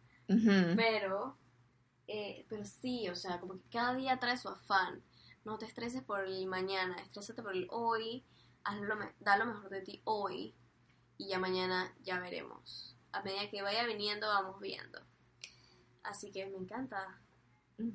Pero, 0.76 1.36
eh, 2.06 2.46
pero 2.48 2.64
sí, 2.64 3.08
o 3.08 3.16
sea, 3.16 3.40
como 3.40 3.54
que 3.54 3.68
cada 3.70 3.94
día 3.94 4.18
trae 4.18 4.36
su 4.36 4.48
afán. 4.48 5.02
No 5.44 5.58
te 5.58 5.66
estreses 5.66 6.02
por 6.02 6.20
el 6.24 6.46
mañana, 6.46 6.96
estrésate 6.96 7.42
por 7.42 7.54
el 7.56 7.66
hoy, 7.70 8.24
haz 8.62 8.78
lo 8.80 8.94
me- 8.96 9.14
da 9.20 9.36
lo 9.38 9.46
mejor 9.46 9.70
de 9.70 9.80
ti 9.80 10.00
hoy 10.04 10.54
y 11.16 11.28
ya 11.28 11.38
mañana 11.38 11.94
ya 12.02 12.20
veremos. 12.20 12.96
A 13.12 13.22
medida 13.22 13.48
que 13.50 13.62
vaya 13.62 13.84
viniendo, 13.86 14.26
vamos 14.28 14.60
viendo. 14.60 15.00
Así 16.02 16.30
que 16.30 16.46
me 16.46 16.58
encanta. 16.58 17.20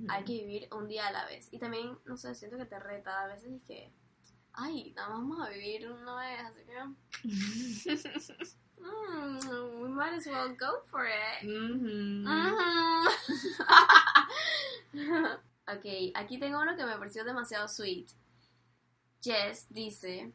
Hay 0.09 0.23
que 0.23 0.33
vivir 0.33 0.67
un 0.73 0.87
día 0.87 1.07
a 1.07 1.11
la 1.11 1.25
vez. 1.27 1.47
Y 1.51 1.59
también, 1.59 1.97
no 2.05 2.17
sé, 2.17 2.33
siento 2.35 2.57
que 2.57 2.65
te 2.65 2.79
reta. 2.79 3.21
A 3.21 3.27
veces 3.27 3.51
es 3.53 3.61
que, 3.63 3.93
ay, 4.53 4.91
nada 4.95 5.09
más 5.09 5.19
vamos 5.19 5.47
a 5.47 5.49
vivir 5.51 5.87
una 5.89 6.15
vez, 6.17 6.39
así 6.41 6.65
que, 6.65 6.75
mm, 8.81 9.81
we 9.81 9.87
might 9.89 10.13
as 10.13 10.25
well 10.27 10.49
go 10.49 10.81
for 10.91 11.05
it. 11.05 11.43
Ujú. 11.43 12.23
Ujú. 12.25 12.65
ok, 15.67 15.85
aquí 16.13 16.37
tengo 16.39 16.59
uno 16.59 16.75
que 16.75 16.85
me 16.85 16.95
pareció 16.97 17.23
demasiado 17.23 17.67
sweet. 17.67 18.09
Jess 19.21 19.67
dice, 19.69 20.31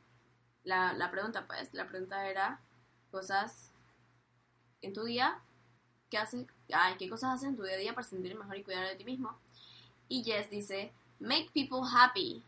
la, 0.64 0.92
la 0.94 1.10
pregunta 1.10 1.46
pues, 1.46 1.72
la 1.72 1.86
pregunta 1.86 2.28
era, 2.28 2.60
cosas 3.10 3.70
en 4.82 4.92
tu 4.92 5.04
día, 5.04 5.40
¿qué 6.10 6.18
haces? 6.18 6.46
Ay, 6.72 6.96
¿qué 6.98 7.08
cosas 7.08 7.34
haces 7.34 7.48
en 7.48 7.56
tu 7.56 7.62
día 7.62 7.74
a 7.74 7.78
día 7.78 7.94
para 7.94 8.06
sentir 8.06 8.36
mejor 8.36 8.56
y 8.56 8.64
cuidar 8.64 8.88
de 8.88 8.96
ti 8.96 9.04
mismo? 9.04 9.38
Y 10.08 10.24
Jess 10.24 10.50
dice, 10.50 10.92
make 11.20 11.50
people 11.52 11.82
happy. 11.84 12.42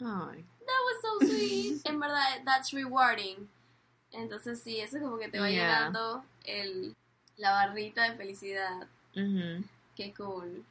Ay. 0.00 0.44
That 0.66 0.80
was 0.84 1.00
so 1.00 1.26
sweet. 1.26 1.80
en 1.84 2.00
verdad, 2.00 2.42
that's 2.44 2.72
rewarding. 2.72 3.48
Entonces 4.12 4.60
sí, 4.62 4.80
eso 4.80 4.98
como 5.00 5.18
que 5.18 5.28
te 5.28 5.38
va 5.40 5.50
Yeah. 5.50 5.62
llenando 5.66 6.24
el, 6.44 6.94
la 7.36 7.52
barrita 7.52 8.10
de 8.10 8.16
felicidad. 8.16 8.86
Qué 9.14 10.14
cool. 10.16 10.64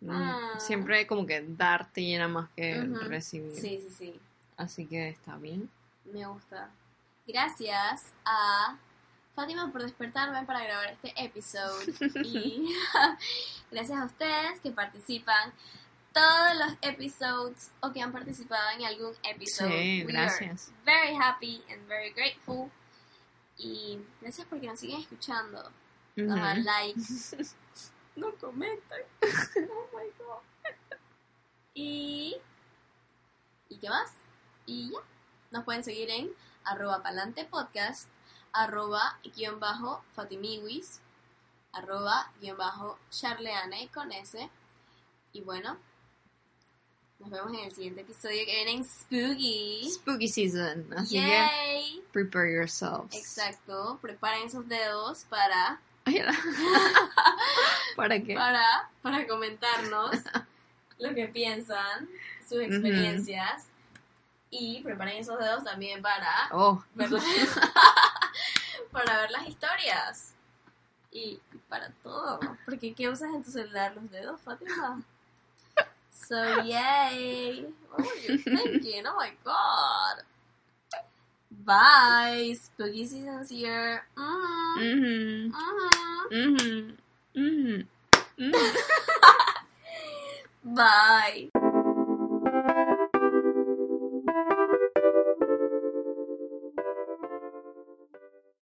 Mm, 0.00 0.10
Ah. 0.10 0.58
Siempre 0.58 1.06
como 1.06 1.26
que 1.26 1.42
dar 1.46 1.90
te 1.92 2.02
llena 2.02 2.28
más 2.28 2.50
que 2.56 2.80
recibir. 3.08 3.52
Sí, 3.54 3.80
sí, 3.82 3.94
sí. 3.96 4.20
Así 4.56 4.86
que 4.86 5.08
está 5.08 5.36
bien. 5.36 5.68
Me 6.04 6.26
gusta. 6.26 6.68
Gracias 7.26 8.12
a 8.24 8.76
Fátima 9.34 9.72
por 9.72 9.82
despertarme 9.82 10.44
para 10.44 10.62
grabar 10.62 10.90
este 10.90 11.12
episodio. 11.24 11.92
y 12.24 12.68
gracias 13.70 13.98
a 13.98 14.04
ustedes 14.04 14.60
que 14.60 14.70
participan 14.70 15.52
todos 16.14 16.56
los 16.56 16.78
episodios 16.80 17.70
o 17.80 17.92
que 17.92 18.00
han 18.00 18.12
participado 18.12 18.70
en 18.78 18.84
algún 18.86 19.12
episodio. 19.24 19.72
Sí, 19.72 20.04
We 20.06 20.12
gracias. 20.12 20.68
are 20.68 20.76
very 20.84 21.16
happy 21.16 21.62
and 21.70 21.86
very 21.88 22.10
grateful. 22.12 22.70
Y 23.58 23.98
gracias 24.20 24.46
porque 24.48 24.66
nos 24.66 24.80
siguen 24.80 25.00
escuchando. 25.00 25.70
Nos 26.16 26.40
dan 26.40 26.64
like. 26.64 26.98
no 28.16 28.32
comentan. 28.36 29.00
Oh 29.70 29.88
my 29.96 30.08
god. 30.18 30.40
Y. 31.74 32.36
¿Y 33.68 33.78
qué 33.78 33.88
más? 33.88 34.12
Y 34.66 34.92
ya. 34.92 34.98
Nos 35.50 35.64
pueden 35.64 35.84
seguir 35.84 36.08
en 36.10 36.30
arroba 36.64 37.02
palante 37.02 37.44
podcast, 37.44 38.08
arroba 38.52 39.18
guion 39.36 39.60
bajo 39.60 40.02
fatimiwis, 40.14 41.00
arroba 41.72 42.32
guion 42.40 42.56
bajo 42.56 42.98
charleane 43.10 43.88
con 43.88 44.10
S. 44.12 44.48
Y 45.32 45.40
bueno, 45.42 45.76
nos 47.20 47.30
vemos 47.30 47.52
en 47.54 47.60
el 47.64 47.72
siguiente 47.72 48.00
episodio 48.02 48.44
que 48.44 48.52
viene 48.54 48.72
en 48.72 48.84
Spooky. 48.84 49.90
Spooky 49.94 50.28
season. 50.28 50.86
Así 50.96 51.14
que 51.18 51.26
Yay. 51.26 52.02
prepare 52.12 52.52
yourselves. 52.54 53.14
Exacto, 53.14 53.98
preparen 54.02 54.50
sus 54.50 54.66
dedos 54.68 55.24
para 55.28 55.80
¿Para 57.96 58.20
qué? 58.22 58.34
para, 58.34 58.90
para 59.00 59.26
comentarnos 59.26 60.10
lo 60.98 61.14
que 61.14 61.28
piensan, 61.28 62.08
sus 62.46 62.58
experiencias. 62.60 63.68
Y 64.50 64.82
preparen 64.82 65.16
esos 65.16 65.38
dedos 65.38 65.64
también 65.64 66.00
para 66.02 66.30
Oh, 66.52 66.84
ver 66.94 67.10
las, 67.10 67.24
para 68.92 69.16
ver 69.22 69.30
las 69.32 69.48
historias. 69.48 70.34
Y 71.10 71.40
para 71.68 71.90
todo. 72.02 72.38
Porque 72.64 72.92
¿qué 72.94 73.08
usas 73.08 73.34
en 73.34 73.42
tu 73.42 73.50
celular? 73.50 73.94
¿Los 73.96 74.10
dedos, 74.10 74.40
Fátima? 74.42 75.02
So, 76.14 76.62
yay. 76.62 77.64
What 77.90 78.06
were 78.06 78.14
you 78.22 78.38
thinking? 78.38 79.02
Oh 79.06 79.16
my 79.16 79.30
god. 79.44 80.22
Bye. 81.64 82.54
Spooky 82.58 83.06
season's 83.06 83.50
here. 83.50 84.04
Mhm, 84.16 85.52
Mhm. 85.52 85.52
mhm, 86.32 86.96
mhm, 87.36 87.86
mhm. 88.38 88.76
Bye. 90.64 91.50